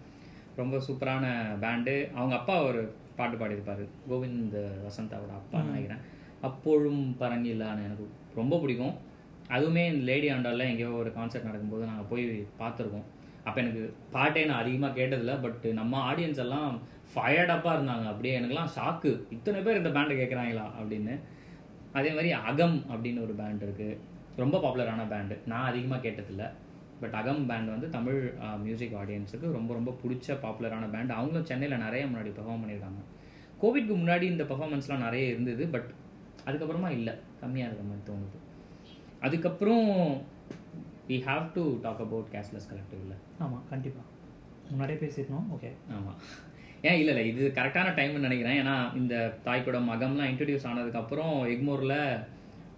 ரொம்ப 0.57 0.77
சூப்பரான 0.79 1.27
பேண்டு 1.61 2.13
அவங்க 2.15 2.37
அப்பா 2.37 2.63
ஒரு 2.63 2.95
பாட்டு 3.17 3.37
பாடியிருப்பாரு. 3.41 3.85
கோவிந்த் 4.11 4.59
வசந்தாவோட 4.89 5.33
அப்பா 5.41 5.59
நினைக்கிறேன். 5.71 6.03
அப்பொழும் 6.49 7.03
பரங்கில்லான்னு 7.23 7.87
எனக்கு 7.89 8.07
ரொம்ப 8.41 8.55
பிடிக்கும். 8.63 8.95
அதுவுமே 9.55 9.83
இந்த 9.93 10.05
லேடி 10.11 10.29
ஆண்டாலில் 10.35 10.71
எங்கேயோ 10.71 10.93
ஒரு 11.01 11.11
கான்சர்ட் 11.17 11.49
நடக்கும்போது 11.49 11.91
நாங்கள் 11.91 12.09
போய் 12.13 12.25
பார்த்துருக்கோம். 12.61 13.07
அப்போ 13.47 13.59
எனக்கு 13.63 13.83
பாட்டே 14.15 14.43
நான் 14.49 14.63
அதிகமாக 14.63 14.97
கேட்டதில்ல 14.99 15.33
பட் 15.45 15.65
நம்ம 15.81 16.01
ஆடியன்ஸ் 16.11 16.43
எல்லாம் 16.45 16.73
ஃபயர்டப்பாக 17.13 17.77
இருந்தாங்க. 17.77 18.05
அப்படியே 18.13 18.35
எனக்குலாம் 18.41 18.73
ஷாக்கு 18.77 19.11
இத்தனை 19.37 19.61
பேர் 19.67 19.81
இந்த 19.81 19.91
பேண்டை 19.97 20.15
கேட்குறாங்களா 20.21 20.67
அப்படின்னு. 20.81 21.15
அதே 21.99 22.11
மாதிரி 22.17 22.31
அகம் 22.51 22.77
அப்படின்னு 22.93 23.25
ஒரு 23.27 23.35
பேண்ட் 23.41 23.65
இருக்குது 23.67 23.99
ரொம்ப 24.43 24.59
பாப்புலரான 24.65 25.03
பேண்டு 25.15 25.37
நான் 25.53 25.69
அதிகமாக 25.71 26.03
கேட்டதில்ல. 26.05 26.45
பட் 27.03 27.17
அகம் 27.21 27.47
பேண்ட் 27.51 27.73
வந்து 27.75 27.89
தமிழ் 27.97 28.21
மியூசிக் 28.65 28.97
ஆடியன்ஸுக்கு 29.01 29.47
ரொம்ப 29.59 29.71
ரொம்ப 29.79 29.91
பிடிச்ச 30.03 30.37
பாப்புலரான 30.45 30.91
பேண்ட் 30.95 31.17
அவங்களும் 31.19 31.49
சென்னையில் 31.51 31.83
நிறைய 31.87 32.05
முன்னாடி 32.11 32.31
பெர்ஃபார்ம் 32.39 32.63
பண்ணியிருக்காங்க. 32.65 33.03
கோவிட்க்கு 33.63 33.95
முன்னாடி 34.03 34.25
இந்த 34.33 34.45
பெர்ஃபார்மன்ஸ்லாம் 34.51 35.05
நிறைய 35.07 35.33
இருந்தது 35.33 35.67
பட் 35.75 35.89
அதுக்கப்புறமா 36.47 36.91
இல்லை. 36.99 37.15
கம்மியாக 37.43 37.69
இருக்கிற 37.69 37.89
மாதிரி 37.89 38.05
தோணுது. 38.11 38.39
அதுக்கப்புறம் 39.27 39.89
we 41.09 41.19
have 41.29 41.45
to 41.57 41.65
talk 41.85 42.03
about 42.07 42.31
Casteless 42.35 42.71
கலெக்டிவ்ல 42.71 43.15
ஆமா 43.45 43.59
கண்டிப்பா. 43.73 44.03
முன்னாடியே 44.71 44.99
பேசியிருந்தோம் 45.03 45.49
ஓகே 45.57 45.71
ஆமாம் 45.97 46.19
ஏன் 46.89 46.99
இல்லை 47.01 47.13
இல்லை. 47.15 47.25
இது 47.33 47.43
கரெக்டான 47.57 47.89
டைம்னு 47.99 48.25
நினைக்கிறேன். 48.27 48.57
ஏன்னா 48.63 48.77
இந்த 49.01 49.15
தாய்க்குடம் 49.45 49.91
மகம்லாம் 49.91 50.31
இன்ட்ரடியூஸ் 50.31 50.69
ஆனதுக்கப்புறம் 50.71 51.35
எக்மோரில் 51.55 51.99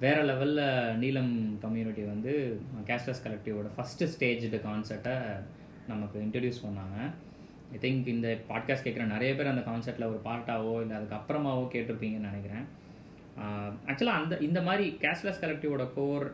வேற 0.04 0.18
லெவலில் 0.24 0.96
நீலம் 1.02 1.34
கம்யூனிட்டி 1.60 2.02
வந்து 2.02 2.32
கேஷ்லெஸ் 2.88 3.22
கலெக்டிவோட 3.24 3.68
ஃபஸ்ட்டு 3.76 4.08
ஸ்டேஜ்டு 4.14 4.58
கான்செர்ட்டை 4.66 5.14
நமக்கு 5.90 6.16
இன்ட்ரடியூஸ் 6.24 6.64
பண்ணாங்க. 6.64 6.96
ஐ 7.74 7.78
திங்க் 7.84 8.08
இந்த 8.14 8.28
பாட்காஸ்ட் 8.50 8.86
கேட்குற 8.86 9.04
நிறைய 9.12 9.30
பேர் 9.34 9.52
அந்த 9.52 9.62
கான்செர்ட்டில் 9.70 10.08
ஒரு 10.10 10.20
பார்ட்டாவோ 10.26 10.74
இல்லை 10.82 10.96
அதுக்கப்புறமாவோ 10.98 11.64
கேட்டிருப்பீங்கன்னு 11.74 12.30
நினைக்கிறேன். 12.30 12.66
ஆக்சுவலாக 13.88 14.22
அந்த 14.22 14.34
இந்த 14.48 14.62
மாதிரி 14.68 14.86
கேஷ்லெஸ் 15.04 15.42
கலெக்டிவோட 15.44 15.86
கோர் 15.94 16.26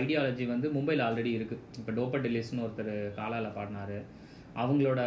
ஐடியாலஜி 0.00 0.46
வந்து 0.54 0.68
மும்பையில் 0.76 1.04
ஆல்ரெடி 1.08 1.32
இருக்குது 1.38 1.64
இப்போ 1.78 1.92
டோப்பர் 1.98 2.24
டெலிஸ்னு 2.26 2.64
ஒருத்தர் 2.66 2.94
காலாவில் 3.18 3.56
பாடினாரு. 3.58 3.98
அவங்களோட 4.62 5.00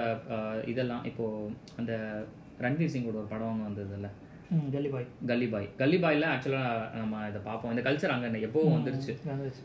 இதெல்லாம் 0.74 1.04
இப்போது 1.12 1.52
அந்த 1.80 1.94
ரன்வீர் 2.66 2.94
சிங்கோட 2.94 3.18
ஒரு 3.24 3.32
படம் 3.34 3.66
ஒன்று 3.70 3.84
வந்ததுல்ல 4.52 4.64
ம் 4.64 4.70
டெல்லி 4.74 4.90
பாய் 4.94 5.06
கல்லிபாய் 5.30 5.68
கல்லிபாயில் 5.80 6.26
ஆக்சுவலாக 6.34 6.96
நம்ம 6.98 7.22
இதை 7.30 7.42
பார்ப்போம். 7.44 7.72
இந்த 7.74 7.84
கல்ச்சர் 7.88 8.14
அங்கே 8.16 8.46
எப்போவும் 8.48 8.76
வந்துருச்சு? 8.76 9.14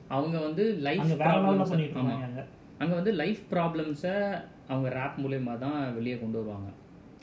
அவங்க 0.08 0.38
வந்து 0.38 0.64
லைஃப் 0.88 1.22
ஆமாம் 1.28 2.22
அங்க. 2.82 2.94
வந்து 2.94 3.12
லைஃப் 3.12 3.40
ப்ராப்ளம்ஸை 3.50 4.14
அவங்க 4.68 4.88
ரேப் 4.98 5.18
மூலயமா 5.22 5.58
தான் 5.58 5.94
வெளியே 5.94 6.18
கொண்டு 6.18 6.38
வருவாங்க. 6.38 6.70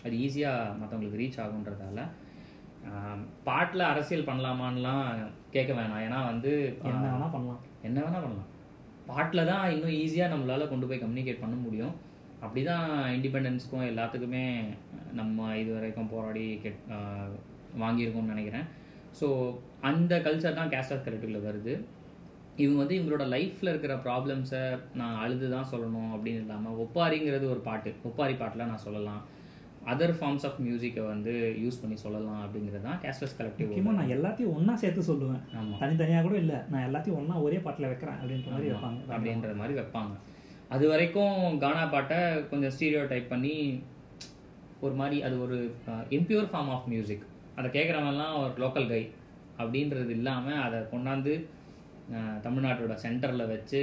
அது 0.06 0.16
ஈஸியாக 0.18 0.76
மற்றவங்களுக்கு 0.80 1.22
ரீச் 1.24 1.40
ஆகுன்றதால. 1.44 2.02
பாட்டில் 3.44 3.90
அரசியல் 3.92 4.28
பண்ணலாமான்லாம் 4.28 5.06
கேட்க 5.52 5.74
வேணாம். 5.74 6.04
ஏன்னா 6.08 6.20
வந்து 6.26 6.78
என்ன 6.84 7.08
வேணா 7.14 7.32
பண்ணலாம். 7.32 7.62
என்ன 7.82 7.98
வேணால் 8.02 8.26
பண்ணலாம். 8.26 8.52
பாட்டில் 9.08 9.46
தான் 9.46 9.72
இன்னும் 9.72 9.98
ஈஸியாக 10.04 10.34
நம்மளால் 10.34 10.70
கொண்டு 10.70 10.88
போய் 10.88 11.04
கம்யூனிகேட் 11.04 11.40
பண்ண 11.40 11.56
முடியும். 11.56 11.96
அப்படி 12.46 12.62
தான் 12.72 12.88
இண்டிபெண்டன்ஸ்க்கும் 13.18 13.88
எல்லாத்துக்குமே 13.92 14.46
நம்ம 15.20 15.56
இது 15.62 15.72
வரைக்கும் 15.78 16.12
போராடி 16.16 16.46
கெட் 16.64 16.82
வாங்கியிருக்கோம்னு 17.84 18.34
நினைக்கிறேன். 18.34 18.68
ஸோ 19.20 19.28
அந்த 19.90 20.14
கல்ச்சர் 20.26 20.60
தான் 20.60 20.74
கேஸ்ட் 20.74 20.94
ஆஃப் 20.96 21.06
கலெக்டிவில் 21.08 21.46
வருது. 21.48 21.74
இவங்க 22.64 22.78
வந்து 22.82 22.98
இவங்களோட 22.98 23.26
லைஃப்பில் 23.34 23.72
இருக்கிற 23.72 23.96
ப்ராப்ளம்ஸை 24.06 24.62
நான் 25.00 25.18
அழுது 25.24 25.48
தான் 25.56 25.72
சொல்லணும் 25.72 26.12
அப்படின்னு 26.14 26.44
இல்லாமல் 26.46 26.78
ஒப்பாரிங்கிறது 26.84 27.46
ஒரு 27.56 27.62
பாட்டு. 27.68 27.92
ஒப்பாரி 28.10 28.36
பாட்டில் 28.40 28.70
நான் 28.72 28.86
சொல்லலாம். 28.86 29.20
அதர் 29.92 30.16
ஃபார்ம்ஸ் 30.20 30.46
ஆஃப் 30.48 30.62
மியூசிக்கை 30.64 31.04
வந்து 31.12 31.34
யூஸ் 31.64 31.82
பண்ணி 31.82 31.98
சொல்லலாம் 32.06 32.40
அப்படிங்கிறது 32.46 32.86
தான் 32.88 32.98
கேஸ்லெஸ் 33.04 33.36
கலெக்டிவ் 33.38 33.68
முக்கியமா 33.68 33.94
நான் 34.00 34.14
எல்லாத்தையும் 34.16 34.56
ஒண்ணா 34.58 34.74
சேர்த்து 34.82 35.10
சொல்லுவேன். 35.12 35.44
ஆமாம் 35.60 35.80
தனித்தனியா 35.84 36.22
கூட 36.26 36.36
இல்ல. 36.44 36.56
நான் 36.72 36.86
எல்லாத்தையும் 36.88 37.20
ஒண்ணா 37.22 37.36
ஒரே 37.48 37.60
பாட்டுல 37.68 37.92
வைக்கிறேன் 37.92 38.18
அப்படின்ற 38.22 38.50
மாதிரி 38.56 38.72
வைப்பாங்க. 38.72 39.00
அப்படின்ற 39.16 39.54
மாதிரி 39.62 39.76
வைப்பாங்க. 39.80 40.16
அது 40.70 40.88
வரைக்கும் 40.88 41.60
கானா 41.60 41.86
பாட்டை 41.86 42.18
கொஞ்சம் 42.50 42.74
ஸ்டீரியோ 42.76 43.08
டைப் 43.08 43.30
பண்ணி 43.30 43.84
ஒரு 44.80 44.94
மாதிரி 44.94 45.22
அது 45.22 45.42
ஒரு 45.42 45.58
இம்பியூர் 46.10 46.50
ஃபார்ம் 46.52 46.70
ஆஃப் 46.70 46.88
மியூசிக் 46.88 47.26
அதை 47.56 47.68
கேட்குறவன்லாம் 47.72 48.36
ஒரு 48.40 48.54
லோக்கல் 48.64 48.88
கை 48.88 49.04
அப்படின்றது 49.60 50.10
இல்லாமல் 50.10 50.62
அதை 50.62 50.80
கொண்டாந்து 50.92 51.34
தமிழ்நாட்டோட 52.44 52.96
சென்டரில் 52.96 53.48
வச்சு 53.48 53.82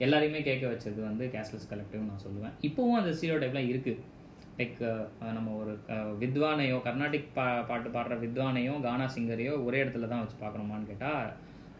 எல்லாரையுமே 0.00 0.42
கேட்க 0.42 0.64
வச்சது 0.66 1.00
வந்து 1.02 1.24
கேஷ்லெஸ் 1.26 1.70
கலெக்டிவ் 1.70 2.08
நான் 2.08 2.24
சொல்லுவேன். 2.24 2.52
இப்போவும் 2.62 2.98
அந்த 2.98 3.10
ஸ்டீரியோ 3.10 3.38
டைப்லாம் 3.40 3.70
இருக்குது 3.72 4.02
லைக் 4.58 4.78
நம்ம 5.32 5.54
ஒரு 5.54 5.72
வித்வானையோ 6.18 6.76
கர்நாடிக் 6.84 7.34
பா 7.34 7.60
பாட்டு 7.60 7.88
பாடுற 7.90 8.14
வித்வானையோ 8.20 8.80
கானா 8.80 9.06
சிங்கரையோ 9.14 9.64
ஒரே 9.64 9.82
இடத்துல 9.84 10.08
தான் 10.08 10.22
வச்சு 10.22 10.36
பார்க்கணுமான்னு 10.40 10.86
கேட்டால் 10.86 11.28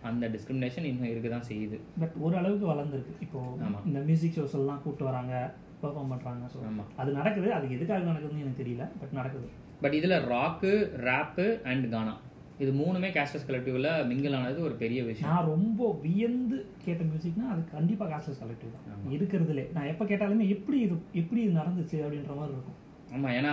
அந்த 0.08 0.28
டிஸ்கிரிமினேஷன் 0.34 0.88
இன்னும் 0.90 1.10
இருக்க 1.12 1.28
தான் 1.28 1.48
செய்யுது. 1.50 1.78
பட் 2.02 2.14
ஒரு 2.26 2.36
அளவுக்கு 2.36 2.66
வளர்ந்துருக்கு. 2.72 3.14
இப்போ 3.26 3.40
ஆமா. 3.66 3.80
இந்த 3.86 4.00
மியூசிக் 4.08 4.36
ஷோஸ் 4.38 4.56
எல்லாம் 4.60 4.80
கூப்பிட்டு 4.84 5.10
வராங்க 5.10 5.34
பெர்ஃபார்ம் 5.82 6.12
பண்றாங்க. 6.12 6.44
ஸோ 6.54 6.60
ஆமாம் 6.68 6.88
அது 7.00 7.10
நடக்குது. 7.18 7.52
அது 7.58 7.66
எதுக்காக 7.76 8.06
நடக்குதுன்னு 8.10 8.44
எனக்கு 8.44 8.62
தெரியல. 8.62 8.86
பட் 9.02 9.14
நடக்குது. 9.20 9.48
பட் 9.82 9.98
இதில் 9.98 10.24
ராக்கு 10.32 10.72
ரேப்பு 11.08 11.46
அண்ட் 11.72 11.86
கானா 11.94 12.14
இது 12.62 12.70
மூணுமே 12.78 13.08
கேஸ்டஸ் 13.16 13.46
கலெக்டிவ்ல 13.48 13.90
மிங்கிள் 14.10 14.36
ஆனது 14.38 14.58
ஒரு 14.68 14.74
பெரிய 14.80 15.00
விஷயம். 15.08 15.28
நான் 15.32 15.50
ரொம்ப 15.54 15.90
வியந்து 16.04 16.56
கேட்ட 16.84 17.02
மியூசிக்னா 17.10 17.44
அது 17.52 17.62
கண்டிப்பா 17.76 18.06
காஸ்ட்லெஸ் 18.12 18.42
கலெக்டிவ் 18.44 18.74
தான். 18.76 19.04
இருக்கிறதுலே. 19.16 19.64
நான் 19.76 19.90
எப்போ 19.92 20.04
கேட்டாலுமே 20.04 20.48
எப்படி 20.56 20.78
இது 20.86 20.96
எப்படி 21.22 21.40
இது 21.44 21.54
நடந்துச்சு 21.60 21.98
அப்படின்ற 22.04 22.34
மாதிரி 22.40 22.56
இருக்கும். 22.56 22.78
ஆமாம் 23.14 23.32
ஏன்னா 23.32 23.52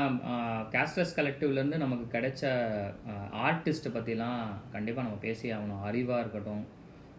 கேஸ்டஸ் 0.71 1.13
கலெக்டிவ்லேருந்து 1.15 1.77
நமக்கு 1.77 2.17
கிடைச்ச 2.17 2.41
ஆர்டிஸ்ட்டை 3.35 3.89
பற்றிலாம் 3.91 4.47
கண்டிப்பாக 4.71 5.07
நம்ம 5.07 5.21
பேசி 5.21 5.51
ஆகணும். 5.51 5.83
அறிவாக 5.85 6.19
இருக்கட்டும் 6.19 6.65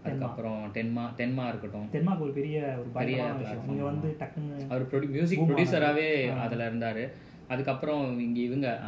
அதுக்கப்புறம் 0.04 0.70
தென்மா 0.74 1.04
தென்மா 1.16 1.48
இருக்கட்டும். 1.48 1.88
தென்மார்க் 1.92 2.20
ஒரு 2.20 2.32
பெரிய 2.32 2.74
ஒரு 2.78 2.88
பெரிய 2.88 3.34
இங்க 3.66 3.82
வந்து 3.82 4.16
டக்குன்னு 4.20 4.68
அவர் 4.68 4.86
ப்ரொடி 4.86 5.08
மியூசிக் 5.08 5.40
ப்ரொடியூசராகவே. 5.40 6.36
அதில் 6.38 6.58
இருந்தார். 6.58 7.10
அதுக்கப்புறம் 7.48 8.18
இங்கே 8.18 8.42
இவங்க 8.42 8.80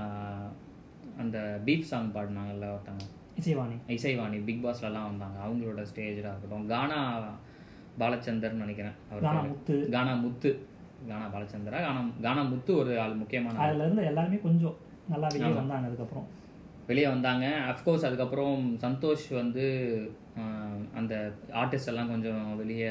அந்த 1.18 1.60
பீப் 1.64 1.80
சாங் 1.80 2.12
பாடினாங்கல்ல 2.12 2.76
ஒருத்தவங்க. 2.76 3.06
இசைவாணி. 3.40 3.76
இசைவாணி 3.86 4.44
பிக் 4.44 4.64
பாஸ்லலாம் 4.64 5.06
வந்தாங்க. 5.08 5.38
அவங்களோட 5.46 5.86
ஸ்டேஜாக 5.92 6.28
இருக்கட்டும். 6.28 6.66
கானா 6.66 7.00
பாலச்சந்தர்னு 7.98 8.62
நினைக்கிறேன். 8.64 8.92
அவர் 9.10 9.22
கானா. 9.22 9.40
முத்து. 9.40 9.88
கானா 9.90 10.14
முத்து. 10.14 10.67
கானா 11.08 11.26
பாலச்சந்திரா 11.34 11.80
கானா 11.86 12.00
கானா 12.26 12.42
முத்து 12.52 12.72
ஒரு 12.82 12.92
ஆள் 13.02 13.20
முக்கியமான. 13.22 13.60
அதுல 13.64 13.84
இருந்து 13.86 14.04
எல்லாருமே 14.10 14.38
கொஞ்சம் 14.46 14.76
நல்லா 15.12 15.28
வெளியே 15.34 15.54
வந்தாங்க 15.60 15.88
அதுக்கப்புறம். 15.90 16.26
வெளியே 16.90 17.08
வந்தாங்க. 17.14 17.46
அஃப்கோர்ஸ் 17.72 18.06
அதுக்கப்புறம் 18.08 18.56
சந்தோஷ் 18.84 19.26
வந்து 19.40 19.64
அந்த 20.98 21.14
ஆர்டிஸ்ட் 21.60 21.90
எல்லாம் 21.92 22.12
கொஞ்சம் 22.12 22.42
வெளியே 22.60 22.90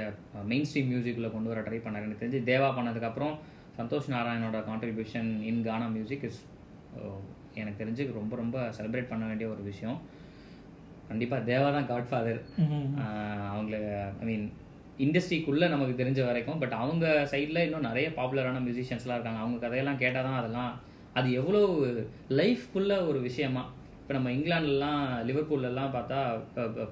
மெயின் 0.52 0.68
ஸ்ட்ரீம் 0.70 0.92
மியூசிக்கில் 0.92 1.34
கொண்டு 1.36 1.52
வர 1.52 1.62
ட்ரை 1.68 1.80
பண்ணாரு. 1.86 2.06
எனக்கு 2.08 2.24
தெரிஞ்சு 2.24 2.42
தேவா 2.52 2.70
பண்ணதுக்கப்புறம் 2.78 3.36
Santhosh 3.80 4.12
நாராயணோட 4.16 4.60
contribution 4.70 5.32
in 5.50 5.64
gaana 5.70 5.88
music 5.96 6.26
is 6.30 6.42
எனக்கு 7.60 7.82
தெரிஞ்சு 7.82 8.06
ரொம்ப 8.20 8.34
ரொம்ப 8.44 8.58
செலிப்ரேட் 8.78 9.12
பண்ண 9.12 9.26
வேண்டிய 9.30 9.48
ஒரு 9.54 9.64
விஷயம். 9.72 10.00
கண்டிப்பாக 11.10 11.48
தேவா 11.52 11.68
தான் 11.76 11.90
காட்ஃபாதர் 11.92 12.40
அவங்கள 13.52 13.78
ஐ 14.22 14.26
மீன் 14.30 14.48
இண்டஸ்ட்ரிக்குள்ளே 15.06 15.68
நமக்கு 15.74 15.94
தெரிஞ்ச 16.02 16.20
வரைக்கும் 16.28 16.60
பட் 16.62 16.76
அவங்க 16.84 17.06
சைடில் 17.32 17.64
இன்னும் 17.66 17.88
நிறைய 17.90 18.08
பாப்புலரான 18.20 18.62
மியூசிஷியன்ஸ்லாம் 18.68 19.18
இருக்காங்க. 19.18 19.42
அவங்க 19.44 19.58
கதையெல்லாம் 19.64 20.00
கேட்டால் 20.04 20.28
தான் 20.28 20.40
அதெல்லாம் 20.42 20.72
அது 21.20 21.28
எவ்வளோ 21.40 21.62
லைஃப்குள்ளே 22.40 22.98
ஒரு 23.10 23.20
விஷயமா? 23.28 23.64
இப்போ 24.02 24.14
நம்ம 24.18 24.32
இங்கிலாந்துலலாம் 24.38 25.02
லிவர்பூல்லலாம் 25.30 25.94
பார்த்தா 25.96 26.20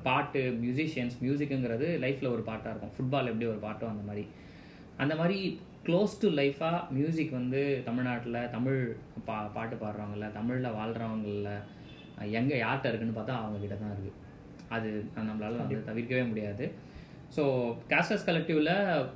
பாட்டு 0.07 0.41
மியூசிஷியன்ஸ் 0.63 1.15
மியூசிக்குங்கிறது 1.25 1.87
லைஃப்பில் 2.03 2.33
ஒரு 2.35 2.43
பாட்டாக 2.49 2.73
இருக்கும். 2.73 2.93
ஃபுட்பால் 2.95 3.29
எப்படி 3.31 3.47
ஒரு 3.53 3.61
பாட்டோ 3.67 3.85
அந்த 3.93 4.03
மாதிரி. 4.09 4.25
அந்த 5.03 5.13
மாதிரி 5.21 5.37
க்ளோஸ் 5.87 6.13
டு 6.21 6.27
லைஃபாக 6.39 6.77
மியூசிக் 6.97 7.33
வந்து 7.39 7.61
தமிழ்நாட்டில் 7.87 8.37
தமிழ் 8.55 8.79
பா 9.27 9.37
பாட்டு 9.57 9.75
பாடுறவங்கள 9.83 10.27
தமிழில் 10.37 10.75
வாழ்கிறவங்கள 10.79 11.49
எங்கே 12.39 12.57
யார்கிட்ட 12.63 12.91
இருக்குன்னு 12.91 13.17
பார்த்தா 13.17 13.35
அவங்க 13.41 13.57
கிட்ட 13.63 13.75
தான் 13.83 13.93
இருக்குது 13.95 14.21
அது 14.75 14.89
நம்மளால 15.29 15.59
வந்து 15.63 15.77
தவிர்க்கவே 15.89 16.23
முடியாது. 16.31 16.65
ஸோ 17.35 17.43
காஸ்டர்ஸ் 17.91 18.25
கலெக்டிவில் 18.29 18.71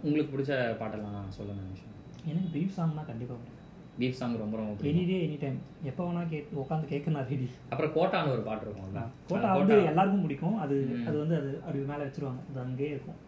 உங்களுக்கு 0.07 0.33
பிடிச்ச 0.33 0.53
பாட்டெல்லாம் 0.81 1.31
சொல்லுங்க 1.37 1.61
நிமிஷம். 1.69 1.95
எனக்கு 2.31 2.49
பீஃப் 2.55 2.75
சாங்னா 2.77 3.03
கண்டிப்பாக 3.09 3.37
பிடிக்கும். 3.39 3.55
பீஃப் 4.01 4.17
சாங் 4.19 4.35
ரொம்ப 4.41 4.55
ரொம்ப 4.59 4.87
எனி 4.91 5.03
டே 5.09 5.15
எனி 5.25 5.37
டைம் 5.41 5.57
எப்போ 5.89 6.01
வேணா 6.07 6.21
கேட்டு 6.33 6.59
உட்காந்து 6.61 6.91
கேட்க 6.91 7.15
நான் 7.15 7.29
ரெடி 7.31 7.47
அப்புறம் 7.71 7.93
கோட்டான்னு 7.97 8.33
ஒரு 8.35 8.43
பாட்டு 8.47 8.65
இருக்கும்ல 8.65 9.03
கோட்டா 9.29 9.49
வந்து 9.61 9.75
எல்லாருக்கும் 9.91 10.23
பிடிக்கும். 10.25 10.57
அது 10.63 10.75
அது 11.07 11.15
வந்து 11.23 11.35
அது 11.41 11.51
அப்படி 11.65 11.83
மேலே 11.91 12.05
வச்சிருவாங்க. 12.07 12.41
அது 12.51 12.59
அங்கேயே 12.65 12.93
இருக்கும். 12.95 13.19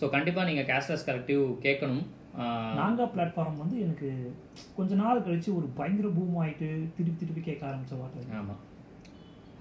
ஸோ 0.00 0.04
கண்டிப்பாக 0.16 0.48
நீங்கள் 0.50 0.68
கேஸ்டர்ஸ் 0.70 1.06
கலெக்டிவ் 1.08 1.44
கேட்கணும். 1.66 2.04
நாங்கா 2.80 3.04
பிளாட்ஃபார்ம் 3.14 3.58
வந்து 3.62 3.76
எனக்கு 3.86 4.10
கொஞ்ச 4.76 4.94
நாள் 5.00 5.24
கழிச்சு 5.26 5.50
ஒரு 5.58 5.66
பயங்கர 5.78 6.10
பூம் 6.18 6.38
ஆயிட்டு 6.42 6.68
திருப்பி 6.96 7.18
திருப்பி 7.22 7.42
கேட்க 7.48 7.62
ஆரம்பிச்ச 7.70 7.98
பாட்டு 8.02 8.38
ஆமாம் 8.38 8.60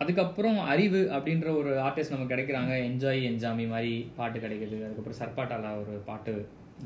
அதுக்கப்புறம் 0.02 0.58
அறிவு 0.74 1.02
அப்படின்ற 1.16 1.48
ஒரு 1.60 1.72
ஆர்டிஸ்ட் 1.88 2.14
நமக்கு 2.14 2.34
கிடைக்கிறாங்க. 2.34 2.74
என்ஜாய் 2.90 3.28
என்ஜாமி 3.30 3.66
மாதிரி 3.74 3.94
பாட்டு 4.18 4.38
கிடைக்குது. 4.46 4.78
அதுக்கப்புறம் 4.88 5.20
சர்பாட்டால 5.22 5.74
ஒரு 5.84 5.96
பாட்டு 6.10 6.34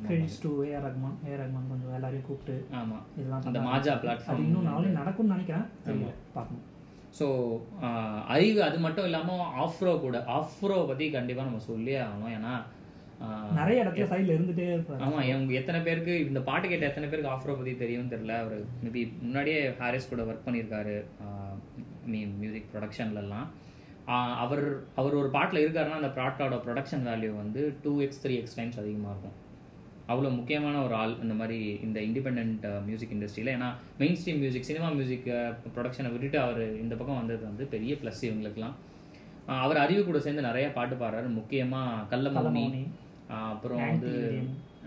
credits 0.06 0.40
to 0.46 0.50
A R 0.68 0.86
Rahman 0.88 1.18
A R 1.28 1.42
Rahman 1.42 1.68
கொஞ்சம் 1.72 1.94
எல்லாரையும் 1.98 2.26
கூப்பிட்டு 2.30 2.56
ஆமாம் 2.80 3.04
இதெல்லாம் 3.18 3.46
அந்த. 3.50 3.60
மாஜா 3.72 3.94
பிளாட்ஃபார்ம் 4.02 4.46
இன்னும் 4.46 4.70
நாளைக்கு 4.70 5.00
நடக்கும்னு 5.02 5.36
நினைக்கிறேன். 5.36 5.68
பார்க்கணும் 6.38 6.64
ஸோ 7.20 7.28
அறிவு 8.34 8.60
அது 8.70 8.78
மட்டும் 8.86 9.06
இல்லாமல் 9.10 9.46
ஆஃப்ரோ 9.66 9.94
கூட 10.06 10.18
ஆஃப்ரோ 10.38 10.80
பற்றி 10.90 11.06
கண்டிப்பாக 11.18 11.48
நம்ம 11.50 11.62
சொல்லியே 11.72 12.00
ஆகணும். 12.08 12.34
ஏன்னா 12.38 12.56
நிறைய 13.58 13.84
இடத்துல 13.84 14.06
சைடில் 14.12 14.34
இருந்துட்டே 14.36 14.66
இருப்பாரு 14.74 15.04
ஆமா 15.06 15.20
இவங்க 15.30 15.54
எத்தனை 15.60 15.80
பேருக்கு 15.86 16.14
இந்த 16.30 16.40
பாட்டு 16.50 16.66
கேட்ட 16.72 16.90
எத்தனை 16.90 17.08
பேருக்கு 17.10 17.34
ஆஃப்ரோ 17.34 17.56
பற்றி 17.60 17.74
தெரியும்னு 17.84 18.14
தெரியல. 18.14 18.34
அவர் 18.44 18.58
மேபி 18.84 19.02
முன்னாடியே 19.26 19.60
ஹாரிஸ் 19.80 20.12
கூட 20.14 20.24
ஒர்க் 20.30 20.46
பண்ணியிருக்காரு. 20.48 20.96
மீன் 22.06 22.40
மியூசிக் 22.40 22.66
ப்ரொடக்ஷன்லலாம் 22.74 23.48
அவர் 24.36 24.84
அவர் 24.96 25.14
ஒரு 25.14 25.30
பாட்டில் 25.30 25.68
இருக்காருன்னா 25.68 25.92
அந்த 25.92 26.08
பாட்டோட 26.08 26.58
ப்ரொடக்ஷன் 26.58 27.04
வேல்யூ 27.04 27.36
வந்து 27.36 27.76
two 27.84 28.00
x 28.00 28.28
three 28.28 28.36
x 28.36 28.56
times 28.56 28.80
அதிகமாக 28.80 29.16
இருக்கும். 29.16 29.44
அவ்வளோ 30.08 30.36
முக்கியமான 30.36 30.84
ஒரு 30.84 30.94
ஆள் 30.94 31.22
இந்த 31.22 31.34
மாதிரி 31.34 31.80
இந்த 31.84 32.00
இண்டிபெண்ட் 32.00 32.84
மியூசிக் 32.86 33.12
இண்டஸ்ட்ரியில் 33.14 33.56
ஏன்னா 33.56 33.74
main 33.98 34.16
stream 34.16 34.40
music 34.40 34.64
cinema 34.64 34.90
music 34.90 35.26
ப்ரொடக்ஷனை 35.76 36.12
விட்டுட்டு 36.12 36.40
அவர் 36.40 36.80
இந்த 36.82 36.96
பக்கம் 36.96 37.18
வந்தது 37.18 37.44
வந்து 37.44 37.66
பெரிய 37.66 37.94
ப்ளஸ் 37.94 38.22
இவங்களுக்குலாம் 38.22 38.74
அவர் 39.46 39.78
அறிவு 39.78 40.04
கூட 40.04 40.20
சேர்ந்து 40.20 40.42
நிறைய 40.42 40.72
பாட்டு 40.72 40.96
பாடுறாரு. 40.96 41.34
முக்கியமாக. 41.34 42.18
ஆஹ் 43.30 43.32
அப்புறம் 43.32 43.78
வந்து. 43.90 44.40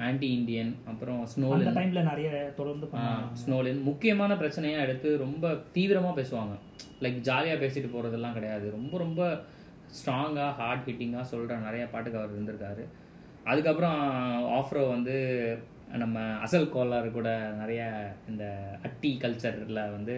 ஆன்டி 0.07 0.29
இந்தியன் 0.39 0.73
அப்புறம் 0.91 1.21
ஸ்னோலின் 1.33 1.77
டைம்ல 1.79 2.01
நிறைய 2.09 2.31
தொடர்ந்து 2.59 2.89
ஸ்னோலின் 3.41 3.81
முக்கியமான 3.89 4.35
பிரச்சனையாக 4.43 4.85
எடுத்து 4.87 5.09
ரொம்ப 5.25 5.55
தீவிரமாக 5.77 6.15
பேசுவாங்க. 6.19 6.55
லைக் 7.05 7.19
ஜாலியாக 7.29 7.63
பேசிட்டு 7.63 7.89
போகிறதெல்லாம் 7.95 8.37
கிடையாது. 8.39 8.67
ரொம்ப 8.77 8.95
ரொம்ப 9.05 9.23
ஸ்ட்ராங்காக 9.99 10.51
ஹார்ட் 10.59 10.87
ஹிட்டிங்காக 10.89 11.31
சொல்கிற 11.33 11.57
நிறைய 11.69 11.85
பாட்டுக்கு 11.95 12.21
அவர் 12.21 12.35
இருந்திருக்காரு. 12.37 12.85
அதுக்கப்புறம் 13.51 13.99
ஆஃப்ரோ 14.59 14.85
வந்து 14.95 15.17
நம்ம 16.03 16.19
அசல் 16.45 16.73
கோளாறு 16.75 17.11
கூட 17.17 17.29
நிறைய 17.61 17.83
இந்த 18.31 18.45
அட்டி 18.87 19.11
கல்ச்சரில் 19.23 19.83
வந்து 19.97 20.17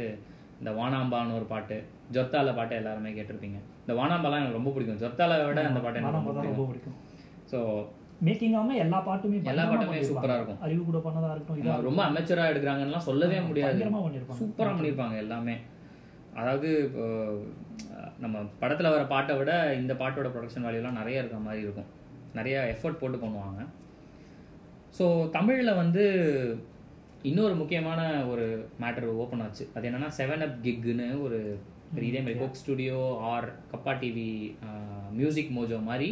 இந்த 0.60 0.70
வானாம்பான்னு 0.78 1.36
ஒரு 1.38 1.46
பாட்டு 1.52 1.76
ஜொர்த்தால 2.14 2.54
பாட்டு 2.56 2.74
எல்லாருமே 2.80 3.10
கேட்டிருப்பீங்க. 3.18 3.58
இந்த 3.82 3.92
வானாம்பாலாம் 4.00 4.42
எனக்கு 4.42 4.58
ரொம்ப 4.58 4.72
பிடிக்கும். 4.74 5.00
ஜொர்த்தால 5.02 5.38
விட 5.48 5.62
அந்த 5.70 5.82
பாட்டு 5.84 6.00
எனக்கு 6.00 6.48
ரொம்ப 6.50 6.66
பிடிக்கும். 6.70 6.98
ஸோ 7.52 7.60
மேக்கிங் 8.26 8.54
எல்லா 8.84 8.98
பாட்டுமே 9.08 9.36
எல்லா 9.52 9.64
பாட்டுமே 9.70 9.88
பண்ணிருப்பாங்க. 9.90 10.08
சூப்பரா 10.10 10.36
இருக்கும். 10.38 10.60
அறிவு 10.66 10.82
கூட 10.88 10.98
பண்ணதா 11.06 11.30
இருக்கட்டும் 11.34 11.60
இதா 11.60 11.76
ரொம்ப 11.88 12.02
அமெச்சராக 12.08 12.52
எடுக்கிறாங்கலாம் 12.52 13.06
சொல்லவே 13.08 13.38
முடியாது. 13.48 13.80
பண்ணிருப்பாங்க. 14.06 14.40
சூப்பராக 14.42 14.74
பண்ணியிருப்பாங்க 14.78 15.16
எல்லாமே. 15.24 15.56
அதாவது 16.40 16.68
இப்போ 16.88 17.04
நம்ம 18.24 18.42
படத்தில் 18.62 18.92
வர 18.94 19.04
பாட்டை 19.14 19.34
விட 19.38 19.52
இந்த 19.80 19.92
பாட்டோட 20.02 20.28
ப்ரொடக்ஷன் 20.34 20.66
வேல்யூலாம் 20.66 20.98
நிறைய 21.00 21.22
இருக்கிற 21.22 21.40
மாதிரி 21.46 21.64
இருக்கும். 21.66 21.88
நிறைய 22.38 22.56
எஃபர்ட் 22.74 23.00
போட்டு 23.00 23.18
பண்ணுவாங்க. 23.24 23.60
ஸோ 24.98 25.06
தமிழில் 25.36 25.78
வந்து 25.82 26.04
இன்னொரு 27.30 27.54
முக்கியமான 27.62 28.00
ஒரு 28.32 28.44
மேட்டர் 28.82 29.08
ஓப்பன் 29.22 29.42
ஆச்சு. 29.44 29.64
அது 29.74 29.86
என்னன்னா 29.88 30.08
செவன் 30.18 30.44
அப் 30.46 30.60
கிக்குன்னு 30.66 31.08
ஒரு 31.26 31.38
ஒரு 31.94 32.04
இதே 32.08 32.20
மாதிரி 32.24 32.40
Coke 32.40 32.60
studio 32.60 33.00
or 33.32 33.48
Kappa 33.72 33.92
TV 34.02 34.30
music 35.18 35.54
Mojo 35.56 35.78
மாதிரி 35.90 36.08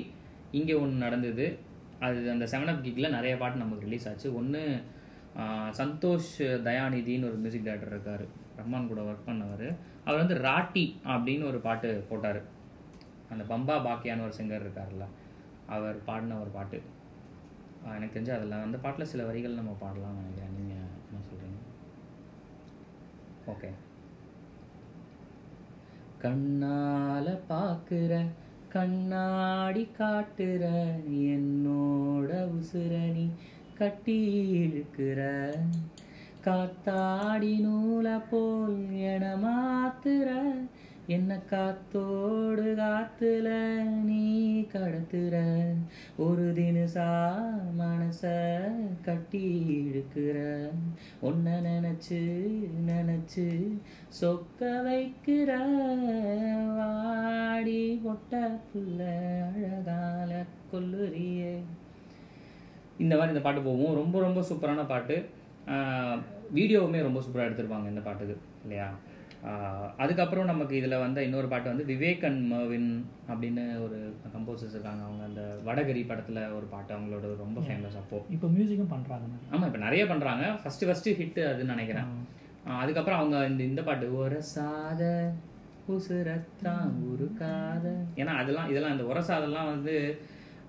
இங்கே 0.59 0.75
ஒன்று 0.83 1.05
நடந்தது. 1.07 1.47
அது 2.07 2.19
அந்த 2.35 2.45
செவன் 2.53 2.71
அப் 2.73 2.85
கிக்கில் 2.85 3.15
நிறைய 3.17 3.35
பாட்டு 3.41 3.63
நமக்கு 3.63 3.87
ரிலீஸ் 3.87 4.07
ஆச்சு. 4.11 4.29
ஒன்று 4.41 4.63
சந்தோஷ் 5.81 6.35
தயாநிதின்னு 6.69 7.29
ஒரு 7.31 7.39
மியூசிக் 7.45 7.67
டைரக்டர் 7.67 7.95
இருக்கார். 7.95 8.25
ரஹ்மான் 8.59 8.91
கூட 8.91 9.01
ஒர்க் 9.09 9.29
பண்ணவர். 9.31 9.67
அவர் 10.07 10.21
வந்து 10.23 10.37
ராட்டி 10.47 10.85
அப்படின்னு 11.15 11.49
ஒரு 11.51 11.59
பாட்டு 11.67 11.89
போட்டார். 12.11 12.41
அந்த 13.33 13.43
பம்பா 13.51 13.77
பாக்கியான்னு 13.87 14.27
ஒரு 14.27 14.37
சிங்கர் 14.39 14.65
இருக்கார்ல 14.67 15.07
அவர் 15.77 15.99
பாடின 16.09 16.39
ஒரு 16.45 16.51
பாட்டு. 16.57 16.79
எனக்கு 17.97 18.15
தெரிஞ்சு 18.15 18.33
அதில் 18.37 18.65
அந்த 18.67 18.79
பாட்டில் 18.85 19.11
சில 19.13 19.25
வரிகள் 19.29 19.59
நம்ம 19.59 19.75
பாடலாம்னு 19.83 20.21
நினைக்கிறேன். 20.21 20.55
நீங்கள் 20.59 20.89
என்ன 21.09 21.23
சொல்கிறீங்க 21.31 21.61
ஓகே 23.53 23.71
கண்ணால 26.23 27.27
பார்க்குற 27.51 28.15
கண்ணாடி 28.79 29.83
காட்டுற 29.97 30.65
என்னோட 31.31 32.29
உசுரணி 32.57 33.25
கட்டி 33.79 34.19
இழுக்கிற 34.59 35.21
காத்தாடி 36.45 37.55
நூலை 37.61 38.15
போல் 38.31 38.77
என 39.07 39.25
மாத்துற 39.37 40.29
என்ன 41.15 41.37
காத்தோடு 41.51 42.65
காத்துல 42.79 43.49
நீ 44.09 44.25
கடத்துற? 44.73 45.37
ஒரு 46.25 46.45
தினசா 46.59 47.07
மனச 47.79 48.23
கட்டி 49.07 49.45
இழுக்கிற. 49.85 50.37
உன்னை 51.29 51.55
நினைச்சு 51.69 52.21
நினைச்சு 52.91 53.47
சொக்க 54.21 54.71
வைக்கிற 54.89 55.51
வாடி 56.77 57.81
பொட்ட 58.05 58.43
புள்ள 58.71 59.01
அழகால 59.49 60.45
கொல்லுறியே. 60.73 61.55
இந்த 62.99 63.15
மாதிரி 63.17 63.35
இந்த 63.35 63.45
பாட்டு 63.49 63.63
போகும். 63.63 63.99
ரொம்ப 64.03 64.21
ரொம்ப 64.21 64.41
சூப்பரான 64.51 64.89
பாட்டு. 64.95 65.19
வீடியோவுமே 66.55 67.01
ரொம்ப 67.09 67.21
சூப்பராக 67.25 67.49
எடுத்திருப்பாங்க 67.49 67.89
இந்த 67.95 68.01
பாட்டுக்கு 68.01 68.37
இல்லையா? 68.63 68.89
அதுக்கப்புறம் 70.03 70.49
நமக்கு 70.51 70.75
இதில் 70.79 71.03
வந்த 71.03 71.19
இன்னொரு 71.27 71.49
பாட்டு 71.51 71.71
வந்து 71.73 71.85
விவேக் 71.91 72.25
அண்ட் 72.29 72.41
மர்வின் 72.53 72.89
அப்படின்னு 73.31 73.65
ஒரு 73.85 73.99
கம்போசர்ஸ் 74.35 74.75
இருக்காங்க. 74.77 75.03
அவங்க 75.09 75.23
அந்த 75.31 75.43
வடகரி 75.69 76.03
படத்தில் 76.11 76.41
ஒரு 76.57 76.67
பாட்டு 76.73 76.91
அவங்களோட 76.97 77.29
ரொம்ப 77.45 77.61
ஃபேமஸ் 77.67 77.99
அப்போ. 78.01 78.19
இப்போ 78.37 78.49
மியூசிக்கும் 78.57 78.93
பண்றாங்க 78.95 79.27
நிறைய. 79.35 79.51
ஆமாம் 79.55 79.69
இப்போ 79.71 79.83
நிறைய 79.87 80.05
பண்ணுறாங்க 80.13 80.47
ஃபஸ்ட்டு 80.63 80.89
ஃபஸ்ட்டு 80.89 81.15
ஹிட் 81.21 81.41
அதுன்னு 81.51 81.75
நினைக்கிறேன். 81.77 82.09
அதுக்கப்புறம் 82.83 83.21
அவங்க 83.21 83.37
இந்த 83.51 83.63
இந்த 83.71 83.83
பாட்டு 83.83 84.09
ஒரசாத 84.23 85.05
உசுரத்தான் 85.95 86.91
உருக்காத 87.11 87.87
ஏன்னா 88.21 88.33
அதெல்லாம் 88.41 88.69
இதெல்லாம் 88.73 88.95
இந்த 88.97 89.07
உரசாதெல்லாம் 89.13 89.71
வந்து 89.75 89.95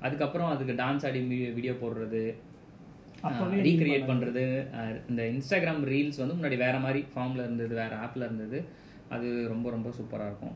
அதுக்கப்புறம் 0.08 0.52
அதுக்கு 0.54 0.74
டான்ஸ் 0.82 1.06
ஆடி 1.08 1.22
வீடியோ 1.58 1.74
போடுறது 1.82 2.24
ரீக்ரியேட் 3.68 4.10
பண்ணுறது 4.10 4.44
இந்த 5.10 5.22
இன்ஸ்டாகிராம் 5.34 5.84
ரீல்ஸ் 5.92 6.22
வந்து 6.22 6.38
முன்னாடி 6.38 6.58
வேற 6.66 6.76
மாதிரி 6.86 7.02
ஃபார்மில் 7.14 7.46
இருந்தது 7.46 7.74
வேற 7.82 7.94
ஆப்பில் 8.06 8.26
இருந்தது. 8.28 8.60
அது 9.16 9.28
ரொம்ப 9.54 9.68
ரொம்ப 9.76 9.90
சூப்பராக 9.98 10.30
இருக்கும். 10.32 10.56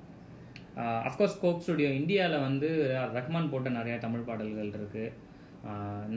அஃப்கோர்ஸ் 1.07 1.41
கோக் 1.43 1.63
ஸ்டுடியோ 1.65 1.89
இந்தியாவில் 1.99 2.45
வந்து 2.47 2.69
ரஹ்மான் 3.17 3.51
போட்ட 3.53 3.69
நிறைய 3.79 3.95
தமிழ் 4.05 4.27
பாடல்கள் 4.29 4.73
இருக்குது 4.77 5.11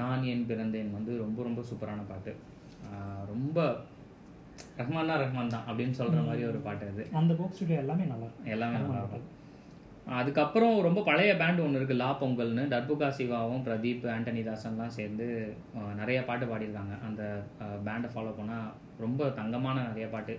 நான் 0.01 0.27
என் 0.33 0.47
பிறந்தேன் 0.51 0.95
வந்து 0.99 1.13
ரொம்ப 1.25 1.39
ரொம்ப 1.49 1.61
சூப்பரான 1.71 2.05
பாட்டு. 2.13 2.33
ரொம்ப 3.33 3.67
ரஹ்மான்னா 4.81 5.15
ரஹ்மான் 5.23 5.53
தான் 5.55 5.67
அப்படின்னு 5.71 5.99
சொல்கிற 6.01 6.21
மாதிரி 6.29 6.45
ஒரு 6.51 6.61
பாட்டு 6.67 6.87
அது. 6.93 7.05
அந்த 7.21 7.33
கோக் 7.41 7.57
ஸ்டுடியோ 7.57 7.79
எல்லாமே 7.85 8.07
நல்லா 8.13 8.29
எல்லாமே 8.55 8.79
நல்லா 8.85 9.03
இருக்கும். 9.03 9.27
அதுக்கப்புறம் 10.15 10.75
ரொம்ப 10.87 11.01
பழைய 11.07 11.31
பேண்ட் 11.39 11.63
ஒன்று 11.63 11.79
இருக்குது 11.79 12.01
லா 12.01 12.11
பொங்கல்னு. 12.19 12.65
டர்புகா 12.73 13.09
சிவாவும் 13.17 13.65
பிரதீப் 13.67 14.05
ஆண்டனி 14.13 14.43
தாசன்லாம் 14.49 14.93
சேர்ந்து 14.97 15.27
நிறைய 16.01 16.19
பாட்டு 16.29 16.47
பாடியிருக்காங்க. 16.51 16.97
அந்த 17.07 17.23
பேண்டை 17.87 18.09
ஃபாலோ 18.13 18.33
பண்ணால் 18.37 18.69
ரொம்ப 19.05 19.29
தங்கமான 19.39 19.77
நிறைய 19.89 20.07
பாட்டு. 20.13 20.37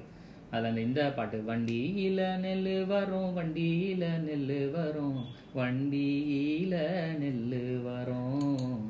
அதில் 0.52 0.70
அந்த 0.70 0.82
இந்த 0.88 1.02
பாட்டு 1.18 1.38
வண்டியில் 1.50 2.24
நெல் 2.46 2.70
வரும் 2.92 3.32
வண்டியில் 3.38 4.06
நெல் 4.28 4.54
வரும் 4.76 5.20
வண்டியில் 5.60 6.78
நெல் 7.24 7.58
வரும் 7.88 8.86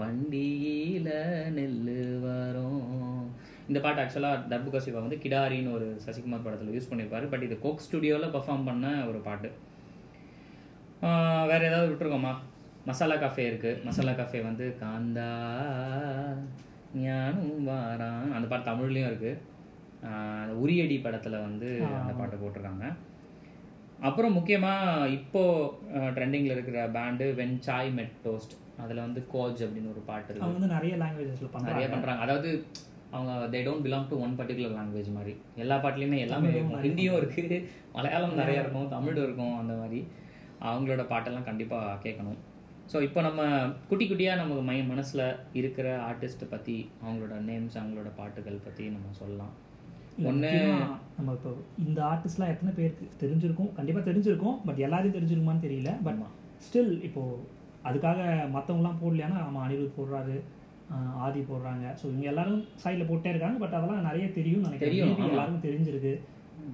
வண்டியில் 0.00 1.12
நெல் 1.58 1.94
வரும். 2.26 3.22
இந்த 3.68 3.78
பாட்டு 3.84 4.02
ஆக்சுவலாக 4.02 4.42
தர்புகா 4.50 4.80
சிவா 4.88 5.00
வந்து 5.06 5.22
கிடாரின்னு 5.22 5.76
ஒரு 5.76 5.86
சசிகுமார் 6.06 6.44
படத்தில் 6.48 6.74
யூஸ் 6.78 6.90
பண்ணியிருப்பாரு 6.90 7.28
பட் 7.32 7.46
இது 7.46 7.56
கோக் 7.64 7.86
ஸ்டுடியோவில் 7.86 8.34
பெர்ஃபார்ம் 8.36 8.68
பண்ண 8.70 8.88
ஒரு 9.12 9.20
பாட்டு. 9.30 9.50
வேற 11.00 11.60
ஏதாவது 11.66 11.94
விட்டுருக்கோமா 11.94 12.34
மசாலா 12.84 13.14
காஃபே 13.14 13.38
இருக்கு. 13.38 13.80
மசாலா 13.84 14.10
காஃபே 14.10 14.42
வந்து 14.42 14.76
காந்தா 14.80 15.28
ஞானும் 16.96 17.70
வாரான். 17.70 18.32
அந்த 18.32 18.46
பாட்டு 18.48 18.70
தமிழ்லேயும் 18.70 19.06
இருக்கு. 19.06 19.42
ஆஹ் 20.02 20.50
உரியடி 20.64 21.02
படத்தில் 21.02 21.32
வந்து 21.32 21.84
அந்த 22.00 22.12
பாட்டு 22.12 22.36
போட்டிருக்காங்க. 22.36 22.94
அப்புறம் 24.00 24.32
முக்கியமாக 24.32 25.08
இப்போ 25.08 25.74
ட்ரெண்டிங்கில் 25.94 26.52
இருக்கிற 26.56 26.88
பேண்டு 26.88 27.34
வென் 27.34 27.58
சாய் 27.58 27.90
மெட் 27.90 28.12
டோஸ்ட் 28.24 28.80
அதில் 28.80 28.96
வந்து 28.96 29.26
கோஜ் 29.32 29.62
அப்படின்னு 29.64 29.90
ஒரு 29.90 30.02
பாட்டு 30.06 30.34
இருக்கு. 30.34 30.48
அவங்க 30.48 30.58
வந்து 30.58 30.74
நிறைய 30.74 30.96
லாங்குவேஜஸ்ல 30.96 31.16
நிறைய 31.16 31.48
பண்றாங்க. 31.52 31.88
பண்றாங்க. 31.88 32.22
அதாவது 32.22 32.64
அவங்க 33.10 33.58
they 33.58 33.60
don't 33.60 33.84
belong 33.86 34.08
to 34.08 34.20
one 34.20 34.34
particular 34.38 34.76
language 34.80 35.12
மாதிரி. 35.12 35.36
எல்லா 35.56 35.76
பாட்டுலையுமே 35.76 36.18
எல்லாமே 36.18 36.48
இருக்கும். 36.48 36.84
ஹிந்தியும் 36.84 37.16
இருக்கு. 37.16 37.68
மலையாளம் 37.92 38.34
நிறைய 38.34 38.60
இருக்கும். 38.60 38.88
தமிழ் 38.88 39.16
இருக்கும் 39.16 39.58
அந்த 39.58 39.74
மாதிரி. 39.74 40.06
அவங்களோட 40.68 41.02
பாட்டெல்லாம் 41.12 41.48
கண்டிப்பா 41.48 41.78
கேட்கணும். 42.04 42.38
ஸோ 42.92 42.96
இப்போ 43.06 43.20
நம்ம 43.26 43.42
குட்டி 43.90 44.04
குட்டியாக 44.08 44.40
நமக்கு 44.40 44.64
மை 44.70 44.76
மனசுல 44.90 45.22
இருக்கிற 45.60 45.86
ஆர்டிஸ்ட்டை 46.08 46.46
பற்றி 46.52 46.76
அவங்களோட 47.04 47.36
நேம்ஸ் 47.48 47.78
அவங்களோட 47.80 48.10
பாட்டுகள் 48.20 48.64
பற்றி 48.66 48.84
நம்ம 48.96 49.14
சொல்லலாம். 49.20 49.54
ஒன்று 50.30 50.52
நம்ம 51.16 51.32
இப்போ 51.38 51.50
இந்த 51.86 51.98
ஆர்டிஸ்ட்லாம் 52.10 52.52
எத்தனை 52.52 52.72
பேருக்கு 52.76 53.06
தெரிஞ்சிருக்கும்? 53.22 53.72
கண்டிப்பா 53.78 54.02
தெரிஞ்சிருக்கும் 54.10 54.60
பட் 54.68 54.84
எல்லாரையும் 54.86 55.16
தெரிஞ்சிருக்குமான்னு 55.16 55.66
தெரியல. 55.66 55.92
பட் 56.06 56.22
ஸ்டில் 56.66 56.94
இப்போ 57.08 57.22
அதுக்காக 57.88 58.20
மற்றவங்களாம் 58.54 59.02
போடலையானா 59.02 59.40
ஆமாம் 59.46 59.64
அனிருத் 59.64 59.98
போடுறாரு 59.98 60.36
ஆதி 61.26 61.40
போடுறாங்க. 61.50 61.84
ஸோ 62.00 62.04
இவங்க 62.10 62.26
எல்லாரும் 62.32 62.62
சைடில் 62.82 63.08
போட்டே 63.10 63.30
இருக்காங்க 63.32 63.58
பட் 63.62 63.76
அதெல்லாம் 63.78 64.08
நிறைய 64.08 64.26
தெரியும் 64.38 64.66
நினைக்கிறேன். 64.66 65.30
எல்லாருக்கும் 65.32 65.66
தெரிஞ்சிருக்கு. 65.68 66.14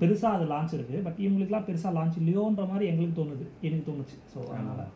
பெருசா 0.01 0.25
அது 0.25 0.45
லான்ச் 0.45 0.75
இருக்கு. 0.75 1.03
பட் 1.05 1.19
இவங்களுக்குலாம் 1.19 1.67
பெருசா 1.67 1.91
லான்ச் 1.93 2.19
இல்லையோன்ற 2.19 2.69
மாதிரி 2.69 2.87
எங்களுக்கு 2.87 3.23
தோணுது. 3.23 3.47
எனக்கு 3.61 3.93
தோணுச்சு. 3.93 4.17
ஸோ 4.35 4.49
அதனால. 4.49 4.87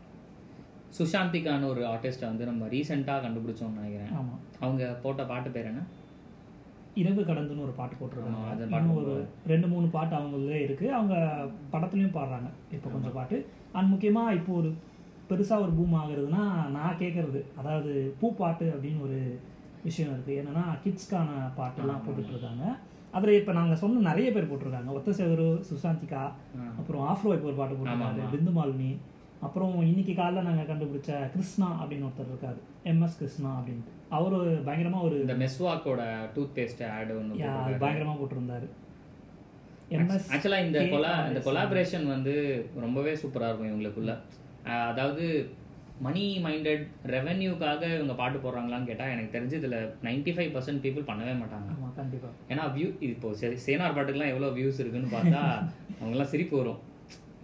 சுஷாந்திகான்னு 0.99 1.67
ஒரு 1.67 1.87
ஆர்டிஸ்ட்டை 1.87 2.27
வந்து 2.27 2.45
நம்ம 2.45 2.67
ரீசெண்டாக 2.67 3.21
கண்டுபிடிச்சோம்னு 3.23 3.73
நினைக்கிறேன். 3.73 4.11
ஆமா. 4.11 4.35
அவங்க 4.61 4.99
போட்ட 5.03 5.25
பாட்டு 5.25 5.51
பேர் 5.51 5.65
என்ன? 5.65 5.83
இரவு 6.95 7.23
கடந்துன்னு 7.23 7.63
ஒரு 7.63 7.71
பாட்டு 7.71 7.97
போட்டிருக்காங்க. 8.01 8.51
அந்த 8.51 8.65
இன்னும் 8.65 8.97
ஒரு 8.97 9.27
ரெண்டு 9.47 9.67
மூணு 9.67 9.87
பாட்டு 9.89 10.17
அவங்களே 10.17 10.63
இருக்கு. 10.63 10.95
அவங்க 10.95 11.15
படத்துலயும் 11.73 12.15
பாடுறாங்க. 12.15 12.49
இப்போ 12.73 12.91
கொஞ்சம் 12.91 13.13
பாட்டு. 13.13 13.47
அண்ட் 13.73 13.95
முக்கியமா 13.95 14.33
இப்போ 14.33 14.53
ஒரு 14.53 14.75
பெருசா 15.31 15.61
ஒரு 15.61 15.71
பூம் 15.71 15.95
ஆகுறதுன்னா 15.95 16.71
நான் 16.71 16.99
கேட்கறது 16.99 17.45
அதாவது 17.57 18.15
பூ 18.21 18.35
பாட்டு 18.35 18.65
அப்படின்னு 18.65 19.01
ஒரு 19.01 19.39
விஷயம் 19.85 20.13
இருக்கு. 20.13 20.45
என்னன்னா 20.45 20.65
கிட்ஸ்க்கான 20.85 21.29
பாட்டெல்லாம் 21.59 22.05
போட்டுட்டு 22.07 22.29
இருக்காங்க. 22.29 22.65
அதில் 23.15 23.39
இப்போ 23.41 23.53
நாங்கள் 23.53 23.81
சொன்ன 23.83 24.05
நிறைய 24.11 24.29
பேர் 24.33 24.49
போட்டிருக்காங்க. 24.51 24.91
ஒத்த 24.99 25.11
செவரு 25.19 25.49
சுசாந்திகா 25.69 26.23
அப்புறம் 26.79 27.03
ஆஃப்ரோ 27.11 27.35
இப்போ 27.37 27.49
ஒரு 27.51 27.59
பாட்டு 27.61 27.77
போட்டிருக்காரு 27.79 28.33
பிந்து 28.35 28.53
மாலினி 28.59 28.91
அப்புறம் 29.47 29.75
இன்னைக்கு 29.91 30.13
காலைல 30.21 30.43
நாங்கள் 30.49 30.69
கண்டுபிடிச்ச 30.71 31.13
கிருஷ்ணா 31.35 31.69
அப்படின்னு 31.81 32.07
ஒருத்தர் 32.09 32.33
இருக்காரு. 32.33 32.59
எம்எஸ் 32.93 33.19
கிருஷ்ணா 33.21 33.51
அப்படின்ட்டு 33.59 33.93
அவரு 34.17 34.39
பயங்கரமா 34.67 35.01
ஒரு 35.09 35.17
இந்த 35.25 35.37
மெஸ்வாக்கோட 35.45 36.03
டூத் 36.35 36.55
பேஸ்ட் 36.59 36.83
ஆட் 36.97 37.13
ஒன்று 37.19 37.41
யா, 37.43 37.53
அது 37.65 37.81
பயங்கரமா 37.85 38.15
போட்டிருந்தாரு. 38.21 38.67
எம்எஸ் 39.97 40.29
ஆக்சுவலா 40.35 40.61
இந்த 40.67 40.81
கொலா 40.95 41.13
இந்த 41.31 41.41
கொலாபரேஷன் 41.49 42.07
வந்து 42.15 42.35
ரொம்பவே 42.85 43.13
சூப்பரா 43.23 43.49
இருக்கும் 43.51 43.71
இவங்களுக்குள்ள. 43.73 44.15
அதாவது 44.93 45.25
மணி 46.05 46.23
மைண்டட் 46.45 46.83
ரெவென்யூக்காக 47.13 47.83
இவங்க 47.97 48.15
பாட்டு 48.19 48.39
போடுறாங்களான்னு 48.43 48.89
கேட்டா 48.91 49.05
எனக்கு 49.13 49.35
தெரிஞ்சு 49.37 49.59
இதுல 49.61 49.77
95% 50.09 50.35
ஃபைவ் 50.37 50.51
பர்சன்ட் 50.57 50.83
பீப்புள் 50.85 51.09
பண்ணவே 51.11 51.35
மாட்டாங்க. 51.43 51.69
ஆமா 51.75 51.89
கண்டிப்பா. 52.01 52.31
ஏன்னா 52.51 52.65
வியூ 52.75 52.89
இப்போ 53.13 53.31
சேனார் 53.67 53.97
பாட்டுக்கெல்லாம் 53.97 54.35
எவ்வளோ 54.35 54.51
வியூஸ் 54.59 54.83
இருக்குன்னு 54.83 55.15
பார்த்தா 55.17 55.41
அவங்கெல்லாம் 56.01 56.33
சிரிப்பு 56.35 56.57
வரும். 56.61 56.83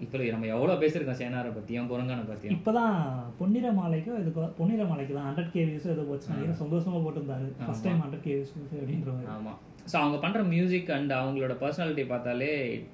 இப்போ 0.04 0.18
நம்ம 0.34 0.46
எவ்வளோ 0.54 0.74
பேசியிருக்கோம் 0.82 1.18
சேனாரை 1.22 1.50
பத்தியும் 1.56 1.90
குரங்கானை 1.90 2.24
பத்தியும். 2.30 2.54
இப்பதான் 2.56 2.96
பொன்னிற 3.40 3.66
மாலைக்கோ 3.80 4.14
இதுக்கோ 4.22 4.46
பொன்னிற 4.60 4.84
மாலைக்கு 4.90 5.14
தான் 5.18 5.28
ஹண்ட்ரட் 5.28 5.52
கே 5.54 5.64
வியூஸ் 5.68 5.86
ஏதோ 5.94 6.04
போச்சு 6.08 6.30
நினைக்கிறேன் 6.30 6.60
சந்தோஷமா 6.62 7.00
போட்டிருந்தாரு. 7.04 7.46
First 7.66 7.86
time 7.88 8.02
hundred 8.04 8.24
K 8.26 8.34
views 8.36 8.52
அப்படின்ற 8.80 9.10
மாதிரி. 9.16 9.30
ஆமா. 9.36 9.52
ஸோ 9.90 9.96
அவங்க 10.02 10.16
பண்ற 10.24 10.40
மியூசிக் 10.54 10.90
அண்ட் 10.96 11.12
அவங்களோட 11.20 11.54
பர்சனாலிட்டி 11.62 12.04
பார்த்தாலே 12.12 12.50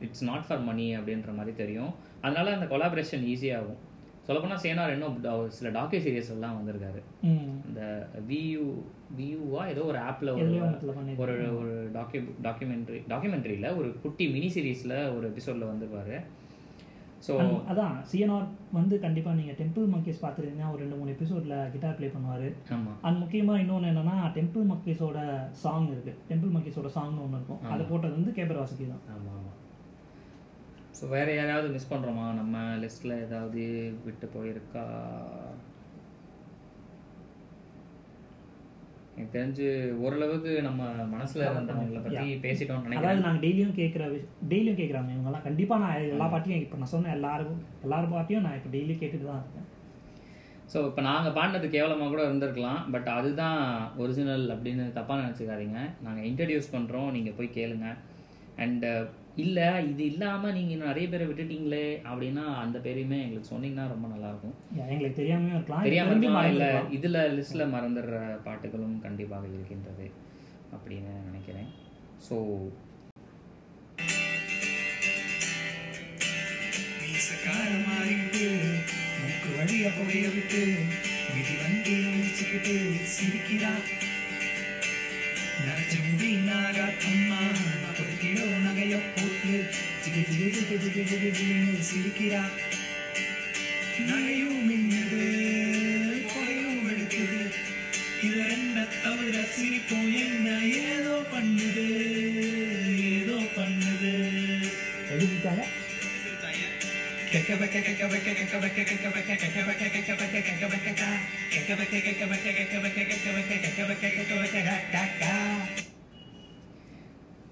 இட்ஸ் 0.06 0.26
நாட் 0.30 0.46
ஃபார் 0.48 0.62
மணி 0.70 0.86
அப்படின்ற 0.98 1.32
மாதிரி 1.38 1.54
தெரியும். 1.62 1.92
அதனால 2.24 2.54
அந்த 2.58 2.68
கொலாபரேஷன் 2.74 3.26
ஈஸியாகும் 3.34 3.80
சொல்லப்போனால் 4.28 4.62
சேனார் 4.64 4.94
இன்னும் 4.94 5.18
சில 5.58 5.68
டாக்கி 5.76 5.98
சீரியஸ் 6.06 6.32
எல்லாம் 6.36 6.56
வந்திருக்காரு. 6.58 7.00
இந்த 7.68 7.82
வியூ 8.30 8.64
வியூவா 9.18 9.62
ஏதோ 9.74 9.84
ஒரு 9.92 10.00
ஆப்ல 10.08 10.32
ஒரு 11.26 11.36
ஒரு 11.60 11.74
டாக்யூ 11.94 12.20
டாக்குமெண்ட்ரி 12.46 12.98
டாக்குமெண்ட்ரியில் 13.12 13.74
ஒரு 13.78 13.88
குட்டி 14.02 14.26
மினி 14.34 14.50
சீரீஸ்ல 14.56 14.96
ஒரு 15.14 15.24
எபிசோட்ல 15.32 15.70
வந்துருப்பாரு. 15.70 16.16
ஸோ 17.26 17.34
அதான் 17.70 17.94
சிஎன்ஆர் 18.10 18.44
வந்து 18.76 18.94
கண்டிப்பா 19.04 19.30
நீங்க 19.38 19.52
டெம்பிள் 19.60 19.86
மங்கேஸ் 19.94 20.20
பார்த்துருந்தீங்கன்னா 20.24 20.68
ஒரு 20.74 20.80
ரெண்டு 20.82 20.98
மூணு 20.98 21.14
எபிசோட்ல 21.14 21.54
கிட்டார் 21.72 21.96
ப்ளே 21.98 22.10
பண்ணுவாரு. 22.16 22.48
ஆமா. 22.76 22.92
அண்ட் 23.06 23.20
முக்கியமா 23.22 23.54
இன்னொன்னு 23.62 23.90
என்னன்னா 23.92 24.16
டெம்பிள் 24.36 24.66
மக்கீஸோட 24.72 25.18
சாங் 25.62 25.88
இருக்கு. 25.94 26.14
டெம்பிள் 26.30 26.52
மக்கீஸோட 26.56 26.90
சாங்னு 26.96 27.24
ஒன்று 27.24 27.38
இருக்கும். 27.40 27.62
அதை 27.72 27.86
போட்டது 27.90 28.14
வந்து 28.18 28.36
கேபர் 28.38 28.60
வாசுகி 28.60 28.86
தான். 28.92 29.02
ஆமா 29.16 29.32
ஆமா. 29.38 29.52
ஸோ 30.98 31.06
வேற 31.16 31.28
யாராவது 31.34 31.66
மிஸ் 31.72 31.90
பண்றோமா? 31.90 32.26
நம்ம 32.38 32.60
லிஸ்ட்ல 32.82 33.12
ஏதாவது 33.24 33.64
விட்டு 34.06 34.26
போயிருக்கா? 34.36 34.84
எனக்கு 39.14 39.34
தெரிஞ்சு 39.36 39.68
ஓரளவுக்கு 40.04 40.50
நம்ம 40.66 40.82
மனசுல 41.12 41.44
இருந்தவங்களை 41.46 42.00
பத்தி 42.06 42.26
பேசிட்டோம்னு 42.46 42.86
நினைக்கிறேன். 42.86 43.22
நாங்கள் 43.26 43.44
டெய்லியும் 43.44 43.76
கேட்குற 43.78 44.04
டெய்லியும் 44.52 44.80
கேட்குறாங்க 44.80 45.14
இவங்கெல்லாம். 45.14 45.46
கண்டிப்பாக 45.46 45.82
நான் 45.84 46.10
எல்லா 46.16 46.28
பாட்டையும் 46.34 46.64
இப்போ 46.64 46.80
நான் 46.80 46.92
சொன்ன 46.94 47.12
எல்லாரும் 47.18 47.62
எல்லாரும் 47.86 48.14
பாட்டையும் 48.16 48.44
நான் 48.46 48.58
இப்போ 48.58 48.72
டெய்லி 48.76 48.96
கேட்டுட்டு 49.00 49.30
தான் 49.30 49.42
இருக்கேன். 49.42 49.66
ஸோ 50.72 50.78
இப்போ 50.88 51.02
நாங்கள் 51.10 51.36
பாடினது 51.38 51.68
கேவலமாக 51.76 52.12
கூட 52.14 52.22
இருந்திருக்கலாம். 52.28 52.80
பட் 52.94 53.08
அதுதான் 53.18 53.60
ஒரிஜினல் 54.02 54.46
அப்படின்னு 54.56 54.86
தப்பாக 54.98 55.22
நினச்சிக்காதீங்க. 55.24 55.80
நாங்கள் 56.06 56.28
இன்ட்ரடியூஸ் 56.30 56.74
பண்ணுறோம் 56.76 57.10
நீங்கள் 57.18 57.36
போய் 57.38 57.56
கேளுங்க. 57.58 57.88
அண்டு 58.64 58.90
இல்லை 59.44 59.66
இது 59.90 60.02
இல்லாமல் 60.12 60.54
நீங்கள் 60.56 60.82
நிறைய 60.86 61.06
பேரை 61.10 61.24
விட்டுட்டீங்களே 61.28 61.84
அப்படின்னா 62.10 62.44
அந்த 62.62 62.76
பேரையுமே 62.86 63.18
எங்களுக்கு 63.24 63.50
சொன்னீங்கன்னா 63.52 63.84
ரொம்ப 63.92 64.06
நல்லாயிருக்கும். 64.14 64.56
எங்களுக்கு 64.94 65.20
தெரியாமையும் 65.20 65.56
இருக்கலாம். 65.56 65.86
தெரியாமல் 65.88 66.50
இல்லை. 66.52 66.70
இதில் 66.98 67.20
லிஸ்ட்டில் 67.36 67.72
மறந்துடுற 67.74 68.18
பாட்டுகளும் 68.48 68.96
கண்டிப்பாக 69.06 69.54
இருக்கின்றது 69.56 70.08
அப்படின்னு 70.76 71.14
நினைக்கிறேன். 71.30 71.70
ஸோ 72.28 72.36
வழிய 79.58 79.86
புகைய 79.94 80.26
விட்டு 80.34 80.60
மிதி 81.34 81.54
வண்டி 81.60 81.94
அடிச்சுக்கிட்டு 82.08 82.74
சிரிக்கிறா 83.14 83.70
நரைச்ச 85.66 85.94
நாகாத்தம்மா. 86.48 87.38
நாற்பது 87.82 88.14
கிலோ 88.20 88.44
நகைய 88.64 88.94
போட்டு 89.14 89.54
ஜிகு 90.02 90.22
ஜிகு 90.32 90.48
ஜிகு 90.56 90.76
ஜிகு 90.84 91.02
ஜிகு 91.10 91.30
ஜிகுன்னு 91.38 91.80
சிரிக்கிறா. 91.88 92.42
நகையும் 94.08 94.60
மின்னுது 94.68 95.24
புகையும் 96.30 96.82
எடுக்குது. 96.90 97.40
இது 98.26 98.40
ரெண்ட 98.50 98.86
தவிர 99.02 99.36
சிரிப்போம் 99.54 100.10
என்ன 100.22 100.37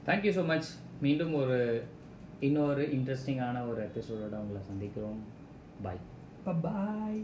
தேங்க்யூ 0.07 0.33
ஸோ 0.33 0.45
மச் 0.45 0.69
மீண்டும் 1.01 1.35
ஒரு 1.35 1.59
இன்னொரு 2.41 2.83
இன்ட்ரெஸ்டிங்கான 2.93 3.69
ஒரு 3.69 3.81
எபிசோடோட 3.85 4.35
உங்களை 4.35 4.61
சந்திக்கிறோம். 4.71 5.21
பாய் 5.83 6.03
பாய் 6.63 7.21